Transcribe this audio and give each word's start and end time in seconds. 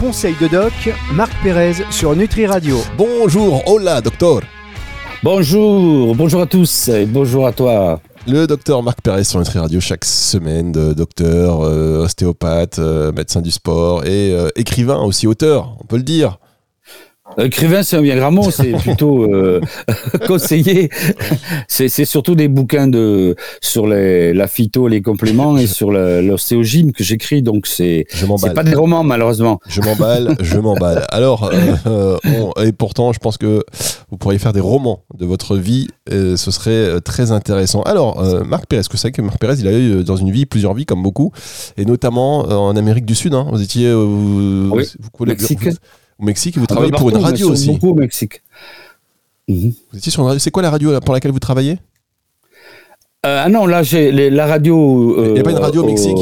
Conseil 0.00 0.34
de 0.40 0.48
doc, 0.48 0.72
Marc 1.12 1.30
Pérez 1.42 1.74
sur 1.90 2.16
Nutri 2.16 2.46
Radio. 2.46 2.78
Bonjour, 2.96 3.62
hola 3.68 4.00
docteur. 4.00 4.40
Bonjour, 5.22 6.14
bonjour 6.16 6.40
à 6.40 6.46
tous 6.46 6.88
et 6.88 7.04
bonjour 7.04 7.46
à 7.46 7.52
toi. 7.52 8.00
Le 8.26 8.46
docteur 8.46 8.82
Marc 8.82 9.02
Pérez 9.02 9.24
sur 9.24 9.40
Nutri 9.40 9.58
Radio 9.58 9.78
chaque 9.78 10.06
semaine, 10.06 10.72
de 10.72 10.94
docteur, 10.94 11.60
euh, 11.60 12.02
ostéopathe, 12.02 12.78
euh, 12.78 13.12
médecin 13.12 13.42
du 13.42 13.50
sport 13.50 14.06
et 14.06 14.32
euh, 14.32 14.48
écrivain 14.56 15.02
aussi, 15.02 15.26
auteur, 15.26 15.76
on 15.80 15.84
peut 15.84 15.98
le 15.98 16.02
dire. 16.02 16.38
Écrivain, 17.38 17.82
c'est 17.82 17.96
un 17.96 18.02
bien 18.02 18.16
grand 18.16 18.30
mot, 18.30 18.50
c'est 18.50 18.72
plutôt 18.72 19.24
euh, 19.24 19.60
conseiller. 20.26 20.90
C'est, 21.68 21.88
surtout 22.04 22.34
des 22.34 22.48
bouquins 22.48 22.88
de 22.88 23.36
sur 23.60 23.86
les, 23.86 24.32
la 24.32 24.46
phyto, 24.46 24.88
les 24.88 25.02
compléments 25.02 25.56
et 25.56 25.66
sur 25.66 25.90
l'ostéogyme 25.90 26.92
que 26.92 27.04
j'écris, 27.04 27.42
donc 27.42 27.66
c'est 27.66 28.06
c'est 28.10 28.54
pas 28.54 28.64
des 28.64 28.74
romans 28.74 29.04
malheureusement. 29.04 29.60
Je 29.68 29.80
m'emballe, 29.80 30.36
je 30.40 30.58
m'emballe. 30.58 31.06
Alors, 31.10 31.50
euh, 31.86 32.18
et 32.62 32.72
pourtant, 32.72 33.12
je 33.12 33.18
pense 33.18 33.38
que 33.38 33.64
vous 34.10 34.16
pourriez 34.16 34.38
faire 34.38 34.52
des 34.52 34.60
romans 34.60 35.04
de 35.16 35.24
votre 35.24 35.56
vie, 35.56 35.88
ce 36.08 36.36
serait 36.36 37.00
très 37.00 37.30
intéressant. 37.32 37.82
Alors, 37.82 38.22
Marc 38.44 38.66
Pérez, 38.66 38.82
que 38.90 38.96
c'est 38.96 39.12
que 39.12 39.22
Marc 39.22 39.38
Pérez, 39.38 39.56
il 39.58 39.68
a 39.68 39.72
eu 39.72 40.04
dans 40.04 40.16
une 40.16 40.30
vie 40.30 40.46
plusieurs 40.46 40.74
vies 40.74 40.86
comme 40.86 41.02
beaucoup, 41.02 41.32
et 41.76 41.84
notamment 41.84 42.40
en 42.40 42.76
Amérique 42.76 43.06
du 43.06 43.14
Sud. 43.14 43.34
Hein, 43.34 43.46
vous 43.50 43.62
étiez, 43.62 43.92
vous, 43.92 44.70
oui, 44.72 44.84
vous, 45.00 45.26
Mexique 45.26 45.60
au 46.20 46.24
Mexique 46.24 46.56
et 46.56 46.60
vous 46.60 46.66
ah, 46.68 46.72
travaillez 46.74 46.92
pour 46.92 47.10
une 47.10 47.16
radio 47.16 47.50
aussi. 47.50 47.70
Beaucoup 47.72 47.90
au 47.90 47.94
Mexique. 47.94 48.42
Vous 49.48 49.72
étiez 49.96 50.12
sur 50.12 50.40
C'est 50.40 50.50
quoi 50.50 50.62
la 50.62 50.70
radio 50.70 51.00
pour 51.00 51.14
laquelle 51.14 51.32
vous 51.32 51.40
travaillez? 51.40 51.78
Euh, 53.26 53.42
Ah 53.44 53.48
non, 53.48 53.66
là, 53.66 53.82
j'ai 53.82 54.30
la 54.30 54.46
radio. 54.46 55.24
Il 55.24 55.32
n'y 55.32 55.40
a 55.40 55.42
pas 55.42 55.50
une 55.50 55.58
radio 55.58 55.82
au 55.82 55.86
Mexique? 55.86 56.16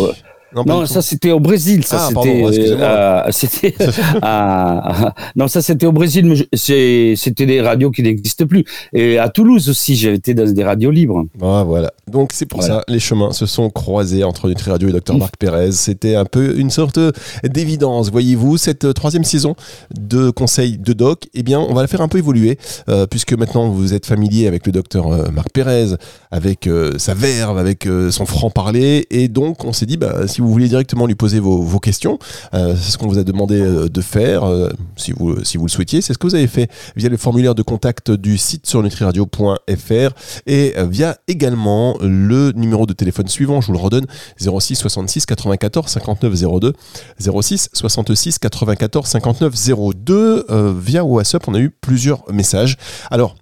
Non, 0.55 0.87
ça 0.87 1.02
c'était 1.02 1.30
au 1.30 1.41
Brésil. 1.41 1.84
Ça 1.84 2.09
ah, 2.09 3.27
c'était. 3.30 3.75
Euh, 3.80 3.91
euh, 4.25 5.11
non, 5.37 5.48
ça 5.48 5.61
c'était 5.61 5.87
au 5.87 5.93
Brésil, 5.93 6.27
mais 6.27 7.16
c'était 7.16 7.46
des 7.46 7.60
radios 7.60 7.90
qui 7.90 8.02
n'existent 8.02 8.46
plus. 8.46 8.65
Et 8.93 9.18
à 9.18 9.29
Toulouse 9.29 9.68
aussi, 9.68 9.95
j'ai 9.95 10.15
été 10.15 10.35
dans 10.35 10.51
des 10.51 10.65
radios 10.65 10.90
libres. 10.90 11.27
Ah, 11.43 11.65
voilà. 11.66 11.93
Donc 12.10 12.30
c'est 12.32 12.46
pour 12.46 12.63
ça, 12.63 12.82
les 12.88 13.01
chemins 13.01 13.32
se 13.32 13.46
sont 13.46 13.68
croisés 13.71 14.24
entre 14.24 14.49
Nutri 14.49 14.71
Radio 14.71 14.88
et 14.88 14.93
Dr 14.93 15.16
Marc 15.18 15.37
Pérez. 15.37 15.73
C'était 15.73 16.15
un 16.15 16.24
peu 16.24 16.59
une 16.59 16.71
sorte 16.71 16.99
d'évidence, 17.45 18.10
voyez-vous. 18.10 18.57
Cette 18.57 18.85
euh, 18.85 18.93
troisième 18.93 19.24
saison 19.24 19.55
de 19.95 20.30
Conseil 20.30 20.79
de 20.79 20.93
Doc, 20.93 21.24
eh 21.35 21.43
bien, 21.43 21.60
on 21.60 21.74
va 21.74 21.83
la 21.83 21.88
faire 21.88 22.01
un 22.01 22.09
peu 22.09 22.18
évoluer, 22.18 22.59
puisque 23.10 23.35
maintenant 23.35 23.68
vous 23.68 23.93
êtes 23.95 24.07
familier 24.07 24.46
avec 24.46 24.66
le 24.66 24.73
docteur 24.73 25.33
Marc 25.33 25.51
Pérez, 25.52 25.95
avec 26.30 26.68
sa 26.96 27.15
verve, 27.15 27.59
avec 27.59 27.87
son 28.10 28.27
franc-parler, 28.27 29.07
et 29.10 29.29
donc 29.29 29.65
on 29.65 29.73
s'est 29.73 29.87
dit, 29.87 29.96
bah, 29.96 30.27
si 30.27 30.37
vous 30.40 30.50
voulez 30.50 30.68
directement 30.68 31.06
lui 31.06 31.14
poser 31.14 31.40
vos, 31.40 31.78
questions, 31.78 32.18
euh, 32.54 32.74
c'est 32.76 32.92
ce 32.92 32.98
qu'on 32.98 33.06
vous 33.06 33.18
a 33.18 33.24
demandé 33.24 33.60
euh, 33.60 33.88
de 33.88 34.00
faire, 34.00 34.44
euh, 34.44 34.70
si, 34.96 35.12
vous, 35.12 35.44
si 35.44 35.56
vous 35.56 35.66
le 35.66 35.70
souhaitiez. 35.70 36.00
C'est 36.00 36.12
ce 36.12 36.18
que 36.18 36.26
vous 36.26 36.34
avez 36.34 36.46
fait 36.46 36.70
via 36.96 37.08
le 37.08 37.16
formulaire 37.16 37.54
de 37.54 37.62
contact 37.62 38.10
du 38.10 38.38
site 38.38 38.66
sur 38.66 38.82
nutriradio.fr 38.82 40.10
et 40.46 40.74
via 40.88 41.16
également 41.28 41.96
le 42.00 42.52
numéro 42.52 42.86
de 42.86 42.92
téléphone 42.92 43.28
suivant, 43.28 43.60
je 43.60 43.68
vous 43.68 43.72
le 43.74 43.78
redonne, 43.78 44.06
06 44.38 44.74
66 44.76 45.26
94 45.26 45.90
59 45.90 46.60
02, 46.60 46.72
06 47.18 47.70
66 47.72 48.38
94 48.38 49.06
59 49.06 49.54
02. 49.94 50.46
via 50.78 51.04
WhatsApp, 51.04 51.46
on 51.48 51.54
a 51.54 51.60
eu 51.60 51.70
plusieurs 51.70 52.24
messages. 52.32 52.76
Alors, 53.10 53.36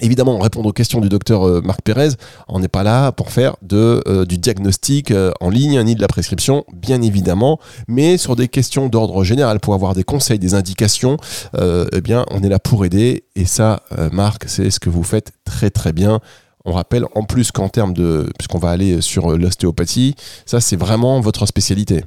Évidemment, 0.00 0.38
répondre 0.38 0.70
aux 0.70 0.72
questions 0.72 1.02
du 1.02 1.10
docteur 1.10 1.46
euh, 1.46 1.60
Marc 1.60 1.82
Pérez, 1.82 2.08
on 2.48 2.60
n'est 2.60 2.68
pas 2.68 2.82
là 2.82 3.12
pour 3.12 3.30
faire 3.30 3.56
euh, 3.72 4.24
du 4.24 4.38
diagnostic 4.38 5.10
euh, 5.10 5.32
en 5.42 5.50
ligne 5.50 5.82
ni 5.82 5.94
de 5.94 6.00
la 6.00 6.08
prescription, 6.08 6.64
bien 6.72 7.02
évidemment, 7.02 7.60
mais 7.88 8.16
sur 8.16 8.34
des 8.34 8.48
questions 8.48 8.88
d'ordre 8.88 9.22
général, 9.22 9.60
pour 9.60 9.74
avoir 9.74 9.94
des 9.94 10.02
conseils, 10.02 10.38
des 10.38 10.54
indications, 10.54 11.18
eh 11.58 12.00
bien, 12.00 12.24
on 12.30 12.42
est 12.42 12.48
là 12.48 12.58
pour 12.58 12.86
aider. 12.86 13.24
Et 13.36 13.44
ça, 13.44 13.82
Marc, 14.12 14.44
c'est 14.46 14.70
ce 14.70 14.80
que 14.80 14.88
vous 14.88 15.02
faites 15.02 15.32
très 15.44 15.68
très 15.68 15.92
bien. 15.92 16.20
On 16.64 16.72
rappelle 16.72 17.04
en 17.14 17.24
plus 17.24 17.52
qu'en 17.52 17.68
termes 17.68 17.92
de, 17.92 18.30
puisqu'on 18.38 18.58
va 18.58 18.70
aller 18.70 19.02
sur 19.02 19.36
l'ostéopathie, 19.36 20.14
ça 20.46 20.60
c'est 20.60 20.76
vraiment 20.76 21.20
votre 21.20 21.44
spécialité. 21.44 22.04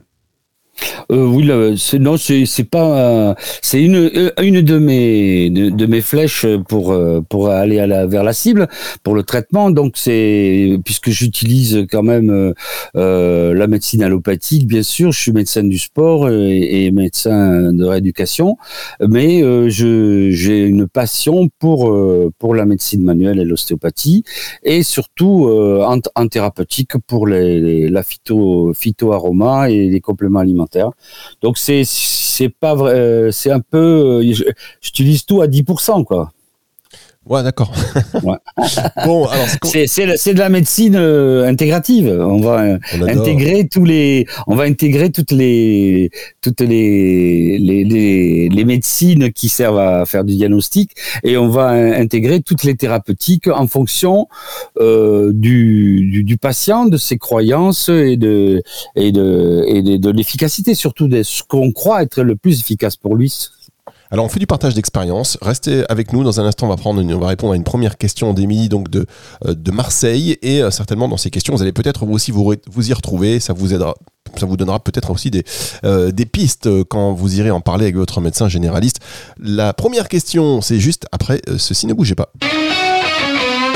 Euh, 1.11 1.25
oui, 1.27 1.49
c'est 1.77 1.99
non, 1.99 2.17
c'est 2.17 2.69
pas, 2.69 3.35
c'est 3.61 3.81
une 3.81 3.95
euh, 3.95 4.31
une 4.41 4.61
de 4.61 4.77
mes 4.77 5.49
de, 5.49 5.85
mes 5.85 6.01
flèches 6.01 6.45
pour 6.67 6.91
euh, 6.91 7.21
pour 7.21 7.49
aller 7.49 7.77
vers 8.07 8.23
la 8.23 8.33
cible 8.33 8.67
pour 9.03 9.15
le 9.15 9.23
traitement. 9.23 9.71
Donc 9.71 9.93
c'est 9.95 10.77
puisque 10.83 11.09
j'utilise 11.09 11.85
quand 11.89 12.03
même 12.03 12.53
la 12.93 13.67
médecine 13.67 14.03
allopathique, 14.03 14.67
bien 14.67 14.83
sûr, 14.83 15.11
je 15.11 15.19
suis 15.19 15.31
médecin 15.31 15.63
du 15.63 15.77
sport 15.77 16.29
et, 16.29 16.91
médecin 16.91 17.73
de 17.73 17.83
rééducation, 17.83 18.57
mais 19.07 19.43
j'ai 19.69 20.63
une 20.63 20.87
passion 20.87 21.49
pour 21.59 21.95
pour 22.39 22.55
la 22.55 22.65
médecine 22.65 23.03
manuelle 23.03 23.39
et 23.39 23.45
l'ostéopathie 23.45 24.23
et 24.63 24.83
surtout 24.83 25.49
en, 25.49 25.99
en, 26.15 26.27
thérapeutique 26.27 26.97
pour 27.07 27.27
les, 27.27 27.89
la 27.89 28.03
phyto 28.03 28.73
phytoaroma 28.73 29.69
et 29.69 29.89
les 29.89 30.01
compléments 30.01 30.39
alimentaires. 30.39 30.64
Donc 31.41 31.57
c'est 31.57 31.83
c'est 31.85 32.49
pas 32.49 32.75
vrai, 32.75 32.93
euh, 32.93 33.31
c'est 33.31 33.51
un 33.51 33.61
peu, 33.61 34.21
euh, 34.23 34.53
j'utilise 34.81 35.25
tout 35.25 35.41
à 35.41 35.47
10%, 35.47 36.03
quoi. 36.03 36.31
Ouais, 37.27 37.41
d'accord. 37.41 37.71
bon, 38.23 39.25
alors 39.25 39.47
c'est 39.63 39.87
c'est 39.87 40.33
de 40.33 40.39
la 40.39 40.49
médecine 40.49 40.95
euh, 40.95 41.47
intégrative. 41.47 42.07
On 42.07 42.39
va 42.39 42.77
intégrer 43.01 43.67
tous 43.67 43.83
les, 43.83 44.27
on 44.45 44.55
va 44.55 44.65
intégrer 44.65 45.09
toutes 45.09 45.31
les 45.31 46.11
toutes 46.41 46.61
les 46.61 47.57
les, 47.57 47.83
les 47.83 48.49
les, 48.49 48.65
médecines 48.65 49.31
qui 49.33 49.49
servent 49.49 49.79
à 49.79 50.05
faire 50.05 50.23
du 50.23 50.35
diagnostic 50.35 50.91
et 51.23 51.35
on 51.35 51.49
va 51.49 51.69
intégrer 51.69 52.41
toutes 52.41 52.63
les 52.63 52.75
thérapeutiques 52.75 53.47
en 53.47 53.65
fonction 53.65 54.27
euh, 54.79 55.31
du, 55.33 56.07
du, 56.11 56.23
du 56.23 56.37
patient, 56.37 56.85
de 56.85 56.97
ses 56.97 57.17
croyances 57.17 57.89
et 57.89 58.17
de 58.17 58.61
et 58.95 59.11
de 59.11 59.65
et 59.67 59.81
de, 59.81 59.97
de 59.97 60.09
l'efficacité 60.11 60.75
surtout 60.75 61.07
de 61.07 61.23
ce 61.23 61.41
qu'on 61.41 61.71
croit 61.71 62.03
être 62.03 62.21
le 62.21 62.35
plus 62.35 62.59
efficace 62.59 62.97
pour 62.97 63.15
lui 63.15 63.33
alors 64.15 64.27
on 64.27 64.29
fait 64.29 64.39
du 64.39 64.47
partage 64.47 64.73
d'expérience. 64.73 65.37
Restez 65.41 65.83
avec 65.89 66.13
nous 66.13 66.23
dans 66.23 66.39
un 66.39 66.45
instant. 66.45 66.67
On 66.67 66.69
va 66.69 66.77
prendre, 66.77 67.03
va 67.03 67.27
répondre 67.27 67.51
à 67.51 67.57
une 67.57 67.65
première 67.65 67.97
question 67.97 68.33
d'Émilie 68.33 68.69
donc 68.69 68.89
de 68.89 69.05
euh, 69.45 69.53
Marseille 69.73 70.37
et 70.41 70.63
euh, 70.63 70.71
certainement 70.71 71.09
dans 71.09 71.17
ces 71.17 71.29
questions 71.29 71.53
vous 71.53 71.61
allez 71.61 71.73
peut-être 71.73 72.05
vous 72.05 72.13
aussi 72.13 72.31
vous, 72.31 72.53
y 72.53 72.93
retrouver. 72.93 73.41
Ça 73.41 73.51
vous 73.51 73.73
aidera 73.73 73.93
ça 74.37 74.45
vous 74.45 74.55
donnera 74.55 74.79
peut-être 74.79 75.11
aussi 75.11 75.31
des, 75.31 75.43
euh, 75.83 76.11
des 76.11 76.25
pistes 76.25 76.69
quand 76.85 77.11
vous 77.11 77.37
irez 77.39 77.51
en 77.51 77.59
parler 77.59 77.85
avec 77.85 77.97
votre 77.97 78.21
médecin 78.21 78.47
généraliste. 78.47 79.01
La 79.37 79.73
première 79.73 80.07
question, 80.07 80.61
c'est 80.61 80.79
juste 80.79 81.07
après 81.11 81.41
ceci, 81.57 81.85
ne 81.85 81.93
bougez 81.93 82.15
pas. 82.15 82.31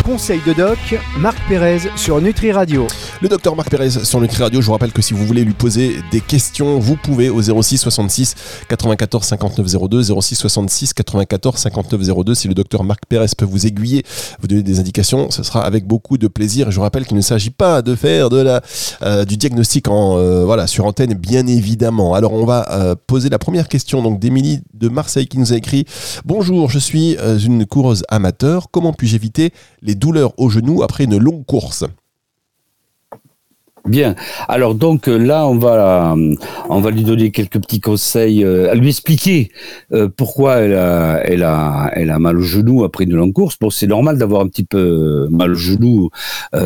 Conseil 0.10 0.42
de 0.44 0.54
doc, 0.54 0.80
Marc 1.20 1.38
Pérez 1.48 1.82
sur 1.96 2.20
Nutri 2.20 2.52
Radio. 2.52 2.88
Le 3.22 3.30
docteur 3.30 3.56
Marc 3.56 3.70
Pérez 3.70 3.92
sur 3.92 4.20
Nutri 4.20 4.42
Radio, 4.42 4.60
je 4.60 4.66
vous 4.66 4.72
rappelle 4.72 4.92
que 4.92 5.04
si 5.04 5.14
vous 5.14 5.24
voulez 5.24 5.44
lui 5.44 5.54
poser 5.54 5.98
des 6.12 6.20
questions, 6.20 6.80
vous 6.80 6.96
pouvez 6.96 7.30
au 7.30 7.40
06 7.44 7.78
66 7.78 8.34
94 8.68 9.24
59 9.24 9.68
02, 9.88 10.02
06 10.20 10.36
66 10.36 10.94
94 10.94 11.60
59 11.60 12.02
02. 12.26 12.34
Si 12.34 12.48
le 12.48 12.56
docteur 12.56 12.84
Marc 12.84 13.02
Pérez 13.08 13.28
peut 13.38 13.46
vous 13.46 13.68
aiguiller, 13.68 14.04
vous 14.40 14.48
donner 14.48 14.64
des 14.64 14.80
indications, 14.80 15.30
ce 15.30 15.44
sera 15.44 15.64
avec 15.64 15.86
beaucoup 15.86 16.18
de 16.18 16.28
plaisir. 16.28 16.72
Je 16.72 16.78
vous 16.78 16.82
rappelle 16.82 17.06
qu'il 17.06 17.18
ne 17.18 17.22
s'agit 17.22 17.52
pas 17.52 17.84
de 17.84 17.94
faire 17.94 18.32
de 18.32 18.42
la, 18.42 18.62
euh, 19.04 19.26
du 19.26 19.38
diagnostic 19.38 19.90
en, 19.90 20.18
euh, 20.18 20.44
voilà, 20.44 20.66
sur 20.66 20.86
antenne, 20.86 21.14
bien 21.14 21.46
évidemment. 21.46 22.16
Alors 22.16 22.34
on 22.34 22.46
va 22.46 22.66
euh, 22.72 22.96
poser 23.06 23.30
la 23.30 23.38
première 23.38 23.68
question 23.68 24.02
donc 24.02 24.20
de 24.20 24.90
Marseille 24.90 25.28
qui 25.28 25.38
nous 25.38 25.54
a 25.54 25.56
écrit 25.56 25.86
Bonjour, 26.26 26.72
je 26.72 26.80
suis 26.80 27.16
une 27.46 27.68
coureuse 27.68 28.04
amateur. 28.10 28.72
Comment 28.72 28.92
puis-je 28.92 29.16
éviter 29.16 29.54
les 29.84 29.99
douleurs 30.00 30.34
au 30.38 30.50
genou 30.50 30.84
après 30.84 31.04
une 31.04 31.18
longue 31.18 31.46
course. 31.46 31.86
Bien. 33.86 34.16
Alors 34.48 34.76
donc 34.76 35.08
euh, 35.08 35.18
là, 35.18 35.48
on 35.48 35.58
va 35.58 36.14
euh, 36.14 36.36
on 36.70 36.80
va 36.80 36.92
lui 36.92 37.04
donner 37.04 37.32
quelques 37.32 37.60
petits 37.60 37.80
conseils, 37.80 38.44
euh, 38.44 38.72
à 38.72 38.76
lui 38.76 38.90
expliquer 38.90 39.50
pourquoi 40.18 40.58
elle 40.58 40.74
a 41.44 41.92
elle 41.94 42.12
a 42.12 42.20
mal 42.20 42.38
au 42.38 42.42
genou 42.42 42.84
après 42.84 43.06
une 43.06 43.16
longue 43.16 43.34
course. 43.34 43.58
Bon, 43.60 43.70
c'est 43.70 43.88
normal 43.88 44.18
d'avoir 44.18 44.42
un 44.42 44.48
petit 44.48 44.66
peu 44.66 45.28
mal 45.30 45.52
au 45.52 45.56
genou, 45.56 46.10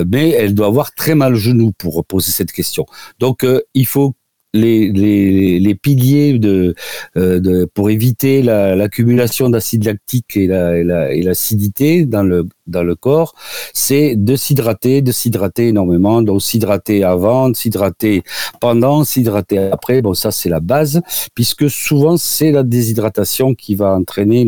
mais 0.08 0.30
elle 0.32 0.54
doit 0.54 0.68
avoir 0.68 0.94
très 0.94 1.16
mal 1.16 1.34
au 1.34 1.38
genou 1.38 1.72
pour 1.78 2.04
poser 2.06 2.32
cette 2.32 2.52
question. 2.52 2.86
Donc 3.20 3.46
il 3.74 3.86
faut 3.86 4.16
les, 4.54 4.92
les, 4.92 5.60
les 5.60 5.76
piliers 5.76 6.38
de, 6.38 6.76
de 7.16 7.66
pour 7.74 7.90
éviter 7.90 8.42
l'accumulation 8.42 9.50
d'acide 9.50 9.86
lactique 9.86 10.36
et 10.38 10.48
l'acidité 10.48 12.00
la, 12.00 12.04
et 12.04 12.06
la, 12.06 12.18
dans 12.18 12.24
le 12.24 12.48
dans 12.68 12.84
le 12.84 12.96
corps, 12.96 13.36
c'est 13.74 14.16
de 14.16 14.36
s'hydrater, 14.36 15.02
de 15.02 15.12
s'hydrater 15.12 15.68
énormément, 15.70 16.22
donc 16.22 16.42
s'hydrater 16.42 17.04
avant, 17.04 17.54
s'hydrater 17.54 18.24
pendant, 18.62 19.04
s'hydrater 19.04 19.58
après. 19.58 20.02
Bon, 20.02 20.14
ça 20.14 20.32
c'est 20.32 20.50
la 20.50 20.60
base, 20.60 21.02
puisque 21.36 21.70
souvent 21.70 22.18
c'est 22.18 22.52
la 22.52 22.64
déshydratation 22.64 23.54
qui 23.54 23.76
va 23.76 23.94
entraîner 23.96 24.46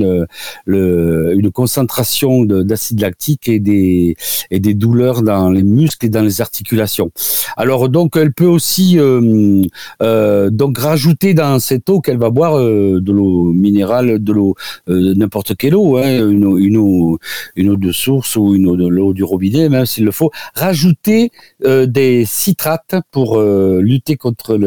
le, 0.65 1.33
une 1.35 1.51
concentration 1.51 2.45
d'acide 2.45 3.01
lactique 3.01 3.49
et 3.49 3.59
des, 3.59 4.15
et 4.51 4.59
des 4.59 4.73
douleurs 4.73 5.21
dans 5.21 5.49
les 5.49 5.63
muscles 5.63 6.05
et 6.05 6.09
dans 6.09 6.21
les 6.21 6.41
articulations. 6.41 7.11
Alors 7.57 7.89
donc 7.89 8.15
elle 8.15 8.33
peut 8.33 8.45
aussi 8.45 8.99
euh, 8.99 9.63
euh, 10.01 10.49
donc 10.49 10.77
rajouter 10.77 11.33
dans 11.33 11.59
cette 11.59 11.89
eau 11.89 11.99
qu'elle 12.01 12.17
va 12.17 12.29
boire 12.29 12.57
euh, 12.57 12.99
de 13.01 13.11
l'eau 13.11 13.51
minérale, 13.51 14.23
de 14.23 14.33
l'eau 14.33 14.55
n'importe 14.87 15.55
quelle 15.55 15.75
eau, 15.75 15.97
hein, 15.97 16.29
une, 16.29 16.57
une, 16.57 16.77
eau, 16.77 17.19
une 17.55 17.69
eau 17.69 17.75
de 17.75 17.91
source 18.05 18.35
ou 18.35 18.55
une 18.55 18.67
eau 18.67 18.75
de 18.75 18.87
l'eau 18.87 19.13
du 19.13 19.23
robinet, 19.23 19.69
même 19.69 19.85
s'il 19.85 20.05
le 20.05 20.11
faut, 20.11 20.31
rajouter 20.53 21.31
des 21.63 22.25
citrates 22.25 22.95
pour 23.11 23.41
lutter 23.41 24.15
contre 24.15 24.57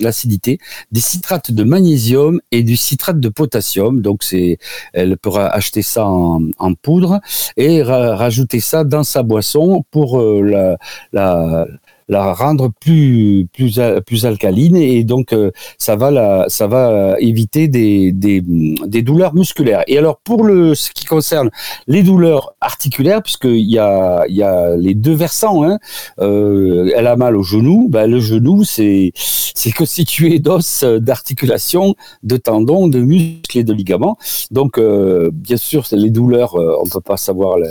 l'acidité, 0.00 0.58
des 0.92 1.00
citrates 1.00 1.50
de 1.52 1.64
magnésium 1.64 2.40
et 2.52 2.62
du 2.62 2.76
citrate 2.76 3.20
de 3.20 3.28
potassium. 3.28 4.00
Donc 4.00 4.22
c'est, 4.22 4.58
elle 4.92 5.16
pourra 5.16 5.46
acheter 5.48 5.82
ça 5.82 6.06
en, 6.06 6.74
poudre 6.82 7.20
et 7.56 7.82
rajouter 7.82 8.60
ça 8.60 8.84
dans 8.84 9.04
sa 9.04 9.22
boisson 9.22 9.84
pour 9.90 10.20
la, 10.20 10.76
la 11.12 11.66
la 12.08 12.32
rendre 12.32 12.70
plus 12.80 13.46
plus 13.52 13.80
plus 14.06 14.26
alcaline 14.26 14.76
et 14.76 15.04
donc 15.04 15.32
euh, 15.32 15.50
ça 15.78 15.96
va 15.96 16.10
la, 16.10 16.46
ça 16.48 16.66
va 16.66 17.16
éviter 17.20 17.68
des, 17.68 18.12
des, 18.12 18.42
des 18.42 19.02
douleurs 19.02 19.34
musculaires. 19.34 19.82
Et 19.86 19.98
alors 19.98 20.18
pour 20.18 20.44
le 20.44 20.74
ce 20.74 20.90
qui 20.90 21.04
concerne 21.04 21.50
les 21.86 22.02
douleurs 22.02 22.54
articulaires, 22.60 23.22
puisqu'il 23.22 23.70
y 23.70 23.78
a 23.78 24.24
il 24.28 24.36
y 24.36 24.42
a 24.42 24.76
les 24.76 24.94
deux 24.94 25.14
versants, 25.14 25.64
hein, 25.64 25.78
euh, 26.20 26.90
elle 26.96 27.06
a 27.06 27.16
mal 27.16 27.36
au 27.36 27.42
genou, 27.42 27.88
ben 27.88 28.06
le 28.10 28.20
genou 28.20 28.64
c'est 28.64 29.12
c'est 29.14 29.72
constitué 29.72 30.38
d'os, 30.38 30.84
d'articulations, 30.84 31.94
de 32.22 32.36
tendons, 32.36 32.88
de 32.88 33.00
muscles 33.00 33.58
et 33.58 33.64
de 33.64 33.72
ligaments. 33.72 34.16
Donc 34.50 34.78
euh, 34.78 35.30
bien 35.32 35.56
sûr 35.56 35.84
les 35.92 36.10
douleurs, 36.10 36.54
on 36.54 36.86
peut 36.88 37.00
pas 37.00 37.16
savoir 37.16 37.58
la, 37.58 37.68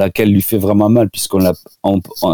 laquelle 0.00 0.32
lui 0.32 0.42
fait 0.42 0.58
vraiment 0.58 0.88
mal 0.88 1.08
puisqu'on 1.10 1.38
l'a, 1.38 1.52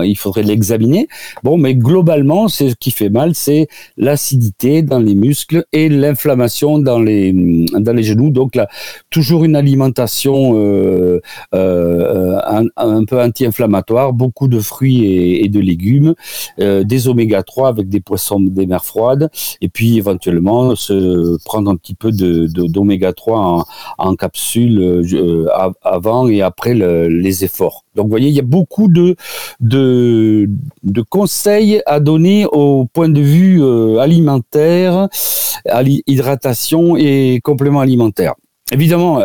il 0.05 0.17
faudrait 0.17 0.43
l'examiner. 0.43 1.09
Bon, 1.43 1.57
mais 1.59 1.75
globalement, 1.75 2.49
ce 2.49 2.65
qui 2.75 2.91
fait 2.91 3.11
mal, 3.11 3.35
c'est 3.35 3.69
l'acidité 3.97 4.83
dans 4.83 4.99
les 4.99 5.15
muscles 5.15 5.65
et 5.73 5.89
l'inflammation 5.89 6.79
dans 6.79 6.99
les 6.99 7.33
dans 7.79 7.93
les 7.93 8.03
genoux. 8.03 8.31
Donc 8.31 8.55
là, 8.55 8.69
toujours 9.11 9.45
une 9.45 9.57
alimentation 9.57 10.57
euh, 10.57 11.21
euh, 11.55 12.39
un, 12.77 13.05
peu 13.05 13.21
anti-inflammatoire, 13.21 14.12
beaucoup 14.12 14.49
de 14.49 14.61
fruits 14.61 15.05
et, 15.43 15.49
de 15.49 15.61
légumes, 15.61 16.15
euh, 16.61 16.85
des 16.85 17.09
oméga 17.09 17.43
3 17.43 17.69
avec 17.69 17.89
des 17.89 18.01
poissons 18.01 18.41
des 18.41 18.67
mers 18.67 18.85
froides, 18.85 19.31
et 19.61 19.69
puis 19.69 19.97
éventuellement 19.97 20.75
se 20.75 21.37
prendre 21.45 21.71
un 21.71 21.77
petit 21.77 21.95
peu 21.95 22.11
d'oméga 22.12 23.12
3 23.12 23.65
en, 23.99 24.17
capsule 24.17 25.05
avant 25.83 26.29
et 26.29 26.41
après 26.41 26.75
le, 26.75 27.09
les 27.09 27.45
Donc, 27.94 28.05
vous 28.05 28.11
voyez, 28.11 28.29
il 28.29 28.35
y 28.35 28.41
a 28.41 28.43
beaucoup 28.43 28.88
de, 28.88 29.17
de, 29.61 30.49
conseils 31.08 31.82
à 31.87 32.00
donner 32.00 32.47
au 32.47 32.87
point 32.87 33.08
de 33.08 33.20
vue 33.20 33.62
euh, 33.62 33.99
alimentaire, 33.99 35.08
hydratation 36.06 36.97
et 36.97 37.41
complément 37.43 37.81
alimentaire. 37.81 38.35
Évidemment, 38.73 39.23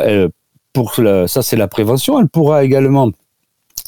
pour 0.74 0.94
ça, 0.96 1.42
c'est 1.42 1.58
la 1.58 1.68
prévention. 1.68 2.20
Elle 2.20 2.30
pourra 2.30 2.64
également 2.64 3.12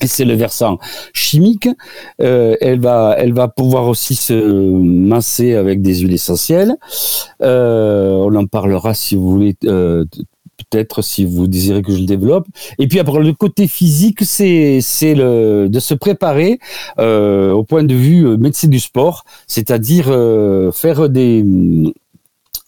et 0.03 0.07
c'est 0.07 0.25
le 0.25 0.33
versant 0.33 0.79
chimique. 1.13 1.69
Euh, 2.21 2.55
elle 2.61 2.79
va, 2.79 3.15
elle 3.17 3.33
va 3.33 3.47
pouvoir 3.47 3.87
aussi 3.87 4.15
se 4.15 4.33
masser 4.33 5.53
avec 5.55 5.81
des 5.81 5.99
huiles 5.99 6.13
essentielles. 6.13 6.75
Euh, 7.41 8.11
on 8.11 8.35
en 8.35 8.45
parlera 8.45 8.93
si 8.93 9.15
vous 9.15 9.29
voulez 9.29 9.55
peut-être 10.69 11.01
si 11.01 11.25
vous 11.25 11.47
désirez 11.47 11.81
que 11.81 11.91
je 11.91 11.99
le 11.99 12.05
développe. 12.05 12.47
Et 12.79 12.87
puis 12.87 12.99
après 12.99 13.19
le 13.19 13.33
côté 13.33 13.67
physique, 13.67 14.19
c'est 14.23 14.79
c'est 14.81 15.15
le 15.15 15.67
de 15.69 15.79
se 15.79 15.93
préparer 15.93 16.59
euh, 16.99 17.51
au 17.51 17.63
point 17.63 17.83
de 17.83 17.93
vue 17.93 18.25
euh, 18.25 18.37
médecine 18.37 18.69
du 18.69 18.79
sport, 18.79 19.25
c'est-à-dire 19.47 20.05
euh, 20.09 20.71
faire 20.71 21.09
des 21.09 21.43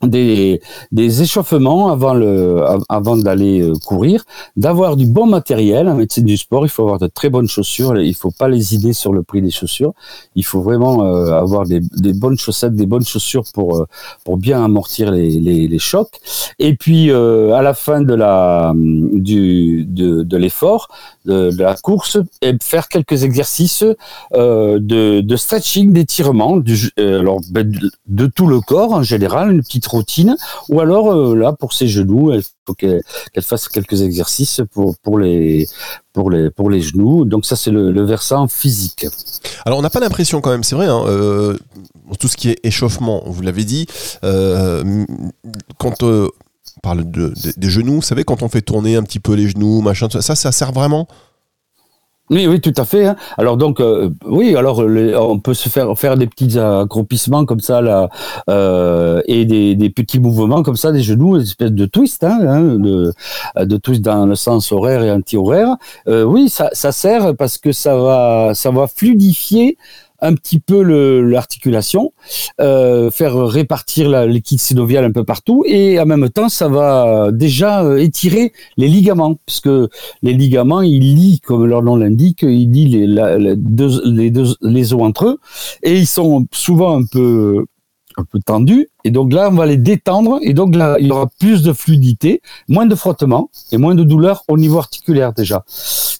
des, 0.03 0.61
des 0.91 1.21
échauffements 1.21 1.89
avant 1.89 2.13
le 2.13 2.63
avant 2.89 3.15
d'aller 3.15 3.61
euh, 3.61 3.73
courir, 3.85 4.25
d'avoir 4.57 4.97
du 4.97 5.05
bon 5.05 5.25
matériel. 5.25 5.87
En 5.87 5.95
médecine 5.95 6.25
du 6.25 6.37
sport, 6.37 6.65
il 6.65 6.69
faut 6.69 6.83
avoir 6.83 6.99
de 6.99 7.07
très 7.07 7.29
bonnes 7.29 7.47
chaussures. 7.47 7.97
Il 7.97 8.13
faut 8.13 8.31
pas 8.31 8.49
les 8.49 8.75
idées 8.75 8.93
sur 8.93 9.13
le 9.13 9.23
prix 9.23 9.41
des 9.41 9.51
chaussures. 9.51 9.93
Il 10.35 10.43
faut 10.43 10.61
vraiment 10.61 11.05
euh, 11.05 11.31
avoir 11.31 11.65
des, 11.65 11.79
des, 11.79 12.13
bonnes 12.13 12.37
chaussettes, 12.37 12.75
des 12.75 12.85
bonnes 12.85 13.05
chaussures 13.05 13.45
pour 13.53 13.77
euh, 13.77 13.87
pour 14.25 14.37
bien 14.37 14.63
amortir 14.63 15.11
les, 15.11 15.39
les, 15.39 15.67
les 15.67 15.79
chocs. 15.79 16.19
Et 16.59 16.75
puis 16.75 17.11
à 17.11 17.61
la 17.61 17.73
fin 17.73 18.01
de 18.01 18.13
la 18.13 18.73
du 18.75 19.85
de, 19.85 20.23
de 20.23 20.37
l'effort, 20.37 20.89
de, 21.25 21.51
de, 21.51 21.63
la 21.63 21.75
course, 21.75 22.17
et 22.41 22.53
faire 22.61 22.89
quelques 22.89 23.23
exercices 23.23 23.83
de, 24.33 25.21
de 25.21 25.35
stretching, 25.35 25.93
d'étirement, 25.93 26.61
alors 26.97 27.39
ben, 27.51 27.71
de 28.07 28.25
tout 28.27 28.47
le 28.47 28.59
corps 28.61 28.93
en 28.93 29.03
général, 29.03 29.51
une 29.51 29.61
petite 29.61 29.85
routine, 29.95 30.35
ou 30.69 30.79
alors 30.79 31.11
euh, 31.11 31.35
là 31.35 31.53
pour 31.53 31.73
ses 31.73 31.87
genoux, 31.87 32.33
il 32.33 32.43
faut 32.65 32.73
qu'elle 32.73 33.01
fasse 33.41 33.67
quelques 33.67 34.01
exercices 34.01 34.61
pour 34.71 34.95
pour 34.97 35.19
les 35.19 35.67
pour 36.13 36.29
les 36.29 36.49
pour 36.51 36.69
les 36.69 36.81
genoux. 36.81 37.25
Donc 37.25 37.45
ça 37.45 37.55
c'est 37.55 37.71
le, 37.71 38.05
versant 38.05 38.47
physique. 38.47 39.07
Alors 39.65 39.79
on 39.79 39.81
n'a 39.81 39.89
pas 39.89 39.99
l'impression 39.99 40.41
quand 40.41 40.51
même, 40.51 40.63
c'est 40.63 40.75
vrai. 40.75 40.87
Hein, 40.87 41.03
euh, 41.07 41.57
tout 42.19 42.27
ce 42.27 42.37
qui 42.37 42.49
est 42.49 42.59
échauffement, 42.63 43.23
vous 43.25 43.41
l'avez 43.41 43.63
dit, 43.63 43.87
euh, 44.23 45.05
quand 45.77 46.03
on 46.03 46.29
parle 46.83 47.09
de, 47.09 47.33
des 47.57 47.69
genoux, 47.69 47.95
vous 47.95 48.01
savez, 48.01 48.23
quand 48.23 48.43
on 48.43 48.49
fait 48.49 48.61
tourner 48.61 48.95
un 48.95 49.03
petit 49.03 49.19
peu 49.19 49.33
les 49.33 49.49
genoux, 49.49 49.81
machin, 49.81 50.07
ça, 50.09 50.35
ça 50.35 50.51
sert 50.51 50.71
vraiment 50.71 51.07
oui, 52.31 52.47
oui, 52.47 52.59
tout 52.59 52.73
à 52.77 52.85
fait. 52.85 53.05
Hein. 53.05 53.15
Alors 53.37 53.55
donc, 53.55 53.79
euh, 53.79 54.09
oui, 54.25 54.55
alors 54.55 54.79
on 54.79 55.39
peut 55.39 55.53
se 55.53 55.69
faire 55.69 55.95
faire 55.97 56.17
des 56.17 56.25
petits 56.25 56.57
accroupissements 56.57 57.45
comme 57.45 57.59
ça 57.59 57.81
là, 57.81 58.09
euh, 58.49 59.21
et 59.27 59.45
des, 59.45 59.75
des, 59.75 59.91
petits 59.91 60.19
mouvements 60.19 60.63
comme 60.63 60.75
ça 60.75 60.91
des 60.91 61.03
genoux, 61.03 61.35
une 61.35 61.43
espèce 61.43 61.71
de 61.71 61.85
twist, 61.85 62.23
hein, 62.23 62.39
hein 62.47 62.61
de, 62.61 63.13
de, 63.63 63.77
twist 63.77 64.01
dans 64.01 64.25
le 64.25 64.33
sens 64.35 64.71
horaire 64.71 65.03
et 65.03 65.11
anti-horaire. 65.11 65.75
Euh, 66.07 66.23
oui, 66.23 66.49
ça, 66.49 66.69
ça 66.73 66.91
sert 66.91 67.35
parce 67.35 67.59
que 67.59 67.71
ça 67.71 67.95
va 67.95 68.51
ça 68.55 68.71
va 68.71 68.87
fluidifier 68.87 69.77
un 70.25 70.33
petit 70.33 70.59
peu 70.59 70.81
l'articulation, 71.21 72.13
euh, 72.59 73.11
faire 73.11 73.35
répartir 73.35 74.09
la 74.09 74.25
liquide 74.25 74.59
synovial 74.59 75.03
un 75.03 75.11
peu 75.11 75.23
partout, 75.23 75.63
et 75.65 75.99
en 75.99 76.05
même 76.05 76.29
temps, 76.29 76.49
ça 76.49 76.67
va 76.67 77.29
déjà 77.31 77.83
euh, 77.83 77.97
étirer 77.97 78.51
les 78.77 78.87
ligaments, 78.87 79.35
puisque 79.45 79.69
les 80.21 80.33
ligaments, 80.33 80.81
ils 80.81 81.15
lient, 81.15 81.39
comme 81.39 81.65
leur 81.65 81.83
nom 81.83 81.95
l'indique, 81.95 82.41
ils 82.43 82.71
lient 82.71 82.87
les, 82.87 83.07
les, 83.07 83.55
deux, 83.55 84.01
les, 84.05 84.31
deux, 84.31 84.55
les 84.61 84.93
os 84.93 85.01
entre 85.01 85.25
eux, 85.25 85.37
et 85.83 85.97
ils 85.97 86.07
sont 86.07 86.47
souvent 86.51 86.97
un 86.99 87.05
peu 87.05 87.65
un 88.17 88.23
peu 88.23 88.39
tendus, 88.39 88.87
et 89.03 89.11
donc 89.11 89.33
là, 89.33 89.49
on 89.51 89.55
va 89.55 89.65
les 89.65 89.77
détendre, 89.77 90.39
et 90.41 90.53
donc 90.53 90.73
là, 90.73 90.95
il 90.99 91.07
y 91.07 91.11
aura 91.11 91.27
plus 91.37 91.63
de 91.63 91.73
fluidité, 91.73 92.41
moins 92.69 92.85
de 92.85 92.95
frottement, 92.95 93.49
et 93.73 93.77
moins 93.77 93.93
de 93.93 94.03
douleur 94.03 94.43
au 94.47 94.57
niveau 94.57 94.77
articulaire 94.77 95.33
déjà. 95.33 95.65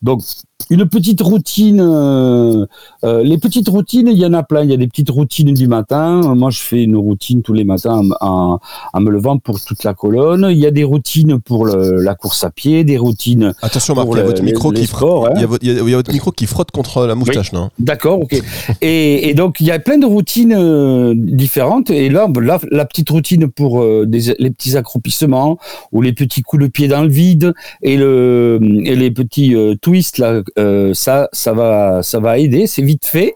Donc, 0.02 0.22
une 0.70 0.88
petite 0.88 1.22
routine. 1.22 1.82
Euh, 1.82 2.66
euh, 3.04 3.24
les 3.24 3.38
petites 3.38 3.70
routines, 3.70 4.08
il 4.08 4.18
y 4.18 4.26
en 4.26 4.34
a 4.34 4.44
plein. 4.44 4.64
Il 4.64 4.72
y 4.72 4.74
a 4.74 4.78
des 4.78 4.88
petites 4.88 5.10
routines 5.10 5.54
du 5.54 5.68
matin. 5.68 6.34
Moi, 6.36 6.50
je 6.50 6.60
fais 6.60 6.84
une 6.84 6.96
routine 6.96 7.42
tous 7.42 7.54
les 7.54 7.64
matins 7.64 8.02
en, 8.22 8.60
me 9.00 9.10
levant 9.10 9.38
pour 9.38 9.64
toute 9.64 9.84
la 9.84 9.94
colonne. 9.94 10.48
Il 10.50 10.58
y 10.58 10.66
a 10.66 10.72
des 10.72 10.84
routines 10.84 11.40
pour 11.40 11.68
la 11.68 12.16
course 12.16 12.44
à 12.44 12.50
pied, 12.50 12.84
des 12.84 12.98
routines. 12.98 13.54
Attention, 13.62 13.96
Marc, 13.96 14.08
il 14.12 14.18
y 14.18 14.22
a 14.22 14.24
votre 14.24 14.44
micro 14.44 14.72
qui 14.72 14.88
frotte. 14.88 15.32
Il, 15.36 15.42
y 15.42 15.94
a 15.94 15.96
votre, 15.98 16.12
micro 16.12 16.32
qui 16.32 16.46
frotte 16.46 16.72
contre 16.72 17.06
la 17.06 17.16
moustache, 17.16 17.52
non? 17.54 17.70
D'accord, 17.78 18.22
ok. 18.22 18.42
et, 18.82 19.34
donc, 19.36 19.60
il 19.60 19.68
y 19.68 19.72
a 19.72 19.80
plein 19.80 19.98
de 19.98 20.06
routines 20.06 20.56
euh, 20.58 21.14
différentes. 21.16 21.90
Et 21.90 22.10
là, 22.10 22.28
la 22.72 22.86
petite 22.86 23.10
routine 23.10 23.50
pour 23.50 23.84
les 23.84 24.52
petits 24.52 24.78
accroupissements 24.78 25.58
ou 25.92 26.02
les 26.02 26.14
petits 26.14 26.42
coups 26.42 26.64
de 26.64 26.68
pied 26.68 26.88
dans 26.88 27.04
le 27.04 27.10
vide 27.10 27.54
et, 27.82 27.98
le, 27.98 28.60
et 28.86 28.96
les 28.96 29.12
petits 29.12 29.56
twists 29.82 30.18
là 30.18 30.42
euh, 30.58 30.94
ça, 30.94 31.30
ça 31.34 31.54
va, 31.54 32.02
ça 32.04 32.20
va 32.20 32.38
aider. 32.38 32.68
C'est 32.68 32.82
vite 32.82 33.06
fait. 33.06 33.36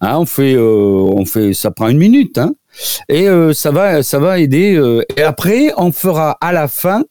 Hein, 0.00 0.18
on 0.18 0.26
fait, 0.26 0.54
euh, 0.54 0.62
on 0.62 1.24
fait, 1.24 1.52
ça 1.54 1.70
prend 1.70 1.88
une 1.88 1.98
minute, 1.98 2.36
hein, 2.36 2.56
et 3.08 3.28
euh, 3.28 3.52
ça 3.52 3.70
va, 3.70 4.02
ça 4.02 4.18
va 4.18 4.40
aider. 4.40 4.76
et 5.16 5.22
après, 5.22 5.72
on 5.76 5.92
fera 5.92 6.32
à 6.40 6.52
la 6.52 6.66
fin 6.66 7.04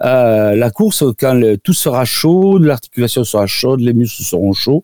la 0.00 0.70
course 0.74 1.04
quand 1.20 1.40
tout 1.62 1.72
sera 1.72 2.04
chaud, 2.04 2.58
l'articulation 2.58 3.22
sera 3.22 3.46
chaude, 3.46 3.80
les 3.80 3.92
muscles 3.92 4.24
seront 4.24 4.52
chauds. 4.52 4.82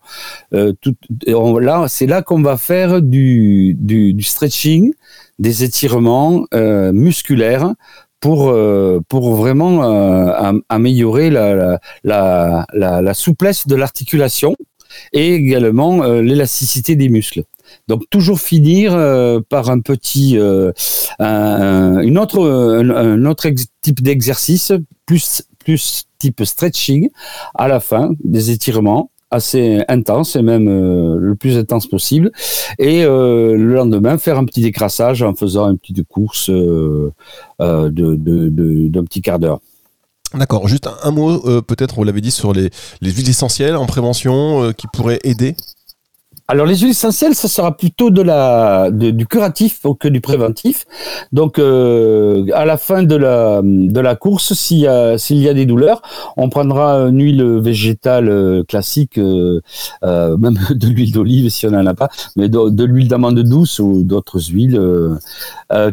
là, 0.51 1.85
c'est 1.89 2.07
là 2.07 2.21
qu'on 2.21 2.41
va 2.41 2.55
faire 2.55 3.01
du, 3.01 3.75
stretching, 4.21 4.93
des 5.37 5.65
étirements 5.65 6.45
musculaires 6.93 7.73
pour 8.23 8.39
pour 9.09 9.35
vraiment 9.35 9.73
améliorer 10.69 11.29
la, 11.29 11.79
la, 12.03 12.65
la, 12.73 13.01
la 13.01 13.13
souplesse 13.13 13.67
de 13.67 13.75
l'articulation 13.75 14.55
et 15.11 15.33
également 15.33 16.03
l'élasticité 16.29 16.95
des 16.95 17.09
muscles. 17.09 17.43
Donc 17.87 18.03
toujours 18.09 18.39
finir 18.39 18.93
euh, 18.93 19.39
par 19.49 19.69
un 19.69 19.79
petit, 19.79 20.37
euh, 20.37 20.71
un, 21.19 21.99
une 22.01 22.17
autre, 22.17 22.39
un, 22.41 23.25
autre 23.25 23.47
type 23.81 24.01
d'exercice 24.01 24.71
plus 25.05 25.43
plus 25.63 26.03
type 26.19 26.43
stretching 26.43 27.09
à 27.55 27.67
la 27.67 27.79
fin 27.79 28.11
des 28.23 28.51
étirements 28.51 29.09
assez 29.33 29.83
intenses 29.87 30.35
et 30.35 30.41
même 30.41 30.67
euh, 30.67 31.17
le 31.19 31.35
plus 31.35 31.57
intense 31.57 31.87
possible 31.87 32.31
et 32.79 33.03
le 33.03 33.55
lendemain 33.55 34.17
faire 34.17 34.37
un 34.37 34.45
petit 34.45 34.61
décrassage 34.61 35.21
en 35.21 35.33
faisant 35.33 35.69
une 35.69 35.77
petite 35.77 36.03
course 36.07 36.49
de, 36.49 37.11
d'un 37.59 37.89
de, 37.89 39.01
petit 39.01 39.21
quart 39.21 39.39
d'heure. 39.39 39.59
D'accord, 40.33 40.67
juste 40.67 40.89
un, 41.03 41.11
mot 41.11 41.39
peut-être, 41.61 41.95
vous 41.95 42.03
l'avez 42.03 42.21
dit, 42.21 42.31
sur 42.31 42.53
les, 42.53 42.69
les 43.01 43.11
huiles 43.11 43.29
essentielles 43.29 43.75
en 43.75 43.85
prévention 43.85 44.73
qui 44.73 44.87
pourraient 44.91 45.19
aider 45.23 45.55
alors 46.47 46.65
les 46.65 46.77
huiles 46.77 46.91
essentielles, 46.91 47.35
ça 47.35 47.47
sera 47.47 47.75
plutôt 47.77 48.09
de 48.09 48.21
la 48.21 48.91
du 48.91 49.25
curatif 49.25 49.81
que 49.99 50.09
du 50.09 50.19
préventif. 50.19 50.85
Donc 51.31 51.57
euh, 51.57 52.45
à 52.53 52.65
la 52.65 52.77
fin 52.77 53.03
de 53.03 53.15
la 53.15 53.61
de 53.63 53.99
la 53.99 54.15
course, 54.15 54.53
s'il 54.53 54.79
y 54.79 54.87
a 54.87 55.17
s'il 55.17 55.37
y 55.37 55.47
a 55.47 55.53
des 55.53 55.65
douleurs, 55.65 56.01
on 56.35 56.49
prendra 56.49 56.97
une 57.07 57.23
huile 57.23 57.43
végétale 57.59 58.27
euh, 58.27 58.63
classique, 58.63 59.17
euh, 59.17 59.61
même 60.03 60.59
de 60.71 60.87
l'huile 60.87 61.13
d'olive 61.13 61.49
si 61.49 61.65
on 61.65 61.71
n'en 61.71 61.85
a 61.85 61.93
pas, 61.93 62.09
mais 62.35 62.49
de, 62.49 62.83
l'huile 62.83 63.07
d'amande 63.07 63.39
douce 63.39 63.79
ou 63.79 64.03
d'autres 64.03 64.51
huiles 64.51 64.79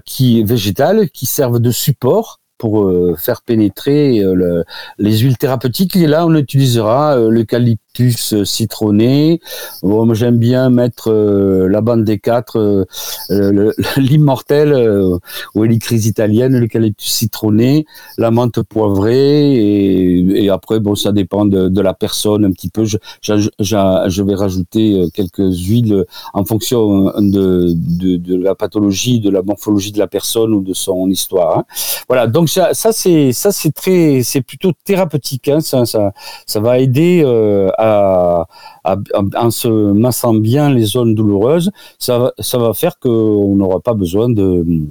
qui 0.05 0.43
végétales 0.43 1.11
qui 1.11 1.27
servent 1.27 1.61
de 1.61 1.71
support 1.71 2.41
pour 2.61 2.85
euh, 2.85 3.17
faire 3.19 3.41
pénétrer 3.43 4.21
euh, 4.21 4.63
les 4.99 5.19
huiles 5.19 5.39
thérapeutiques. 5.39 5.97
Et 5.97 6.07
là, 6.07 6.27
on 6.27 6.35
utilisera 6.37 7.17
euh, 7.17 7.31
l'eucalyptus 7.99 8.45
citronné. 8.45 9.41
moi, 9.83 10.15
j'aime 10.15 10.39
bien 10.39 10.71
mettre 10.71 11.11
la 11.13 11.81
bande 11.81 12.05
des 12.05 12.19
quatre, 12.19 12.87
l'immortel 13.97 15.19
ou 15.55 15.63
l'icrise 15.65 16.07
italienne, 16.07 16.59
l'eucalyptus 16.59 17.11
citronné, 17.11 17.87
la 18.19 18.31
menthe 18.31 18.63
poivrée. 18.63 19.55
Et, 19.55 20.51
après, 20.51 20.81
bon, 20.81 20.95
ça 20.95 21.13
dépend 21.13 21.47
de, 21.47 21.81
la 21.81 21.95
personne 21.95 22.45
un 22.45 22.53
petit 22.53 22.69
peu. 22.69 22.85
Je, 22.85 24.23
vais 24.23 24.35
rajouter 24.35 25.05
quelques 25.15 25.57
huiles 25.57 26.05
en 26.35 26.45
fonction 26.45 27.13
de, 27.19 27.75
la 28.37 28.55
pathologie, 28.55 29.21
de 29.21 29.31
la 29.31 29.43
morphologie 29.43 29.93
de 29.93 29.99
la 29.99 30.07
personne 30.07 30.55
ou 30.55 30.63
de 30.63 30.75
son 30.75 31.09
histoire. 31.09 31.59
Hein. 31.59 31.65
Voilà. 32.09 32.27
Donc 32.27 32.49
ça, 32.49 32.73
c'est 32.75 33.33
très 33.75 34.23
c'est 34.23 34.43
plutôt 34.43 34.73
thérapeutique. 34.85 35.49
Hein, 35.49 35.61
ça, 35.61 35.85
ça, 35.85 36.13
ça 36.47 36.61
va 36.61 36.79
aider 36.79 37.23
euh, 37.25 37.71
en 37.81 39.51
se 39.51 39.69
massant 39.93 40.35
bien 40.35 40.71
les 40.71 40.85
zones 40.85 41.15
douloureuses. 41.15 41.71
Ça 41.99 42.19
va 42.19 42.75
faire 42.75 42.99
qu'on 42.99 43.55
n'aura 43.57 43.81
pas 43.81 43.95
besoin 43.95 44.29
de 44.29 44.85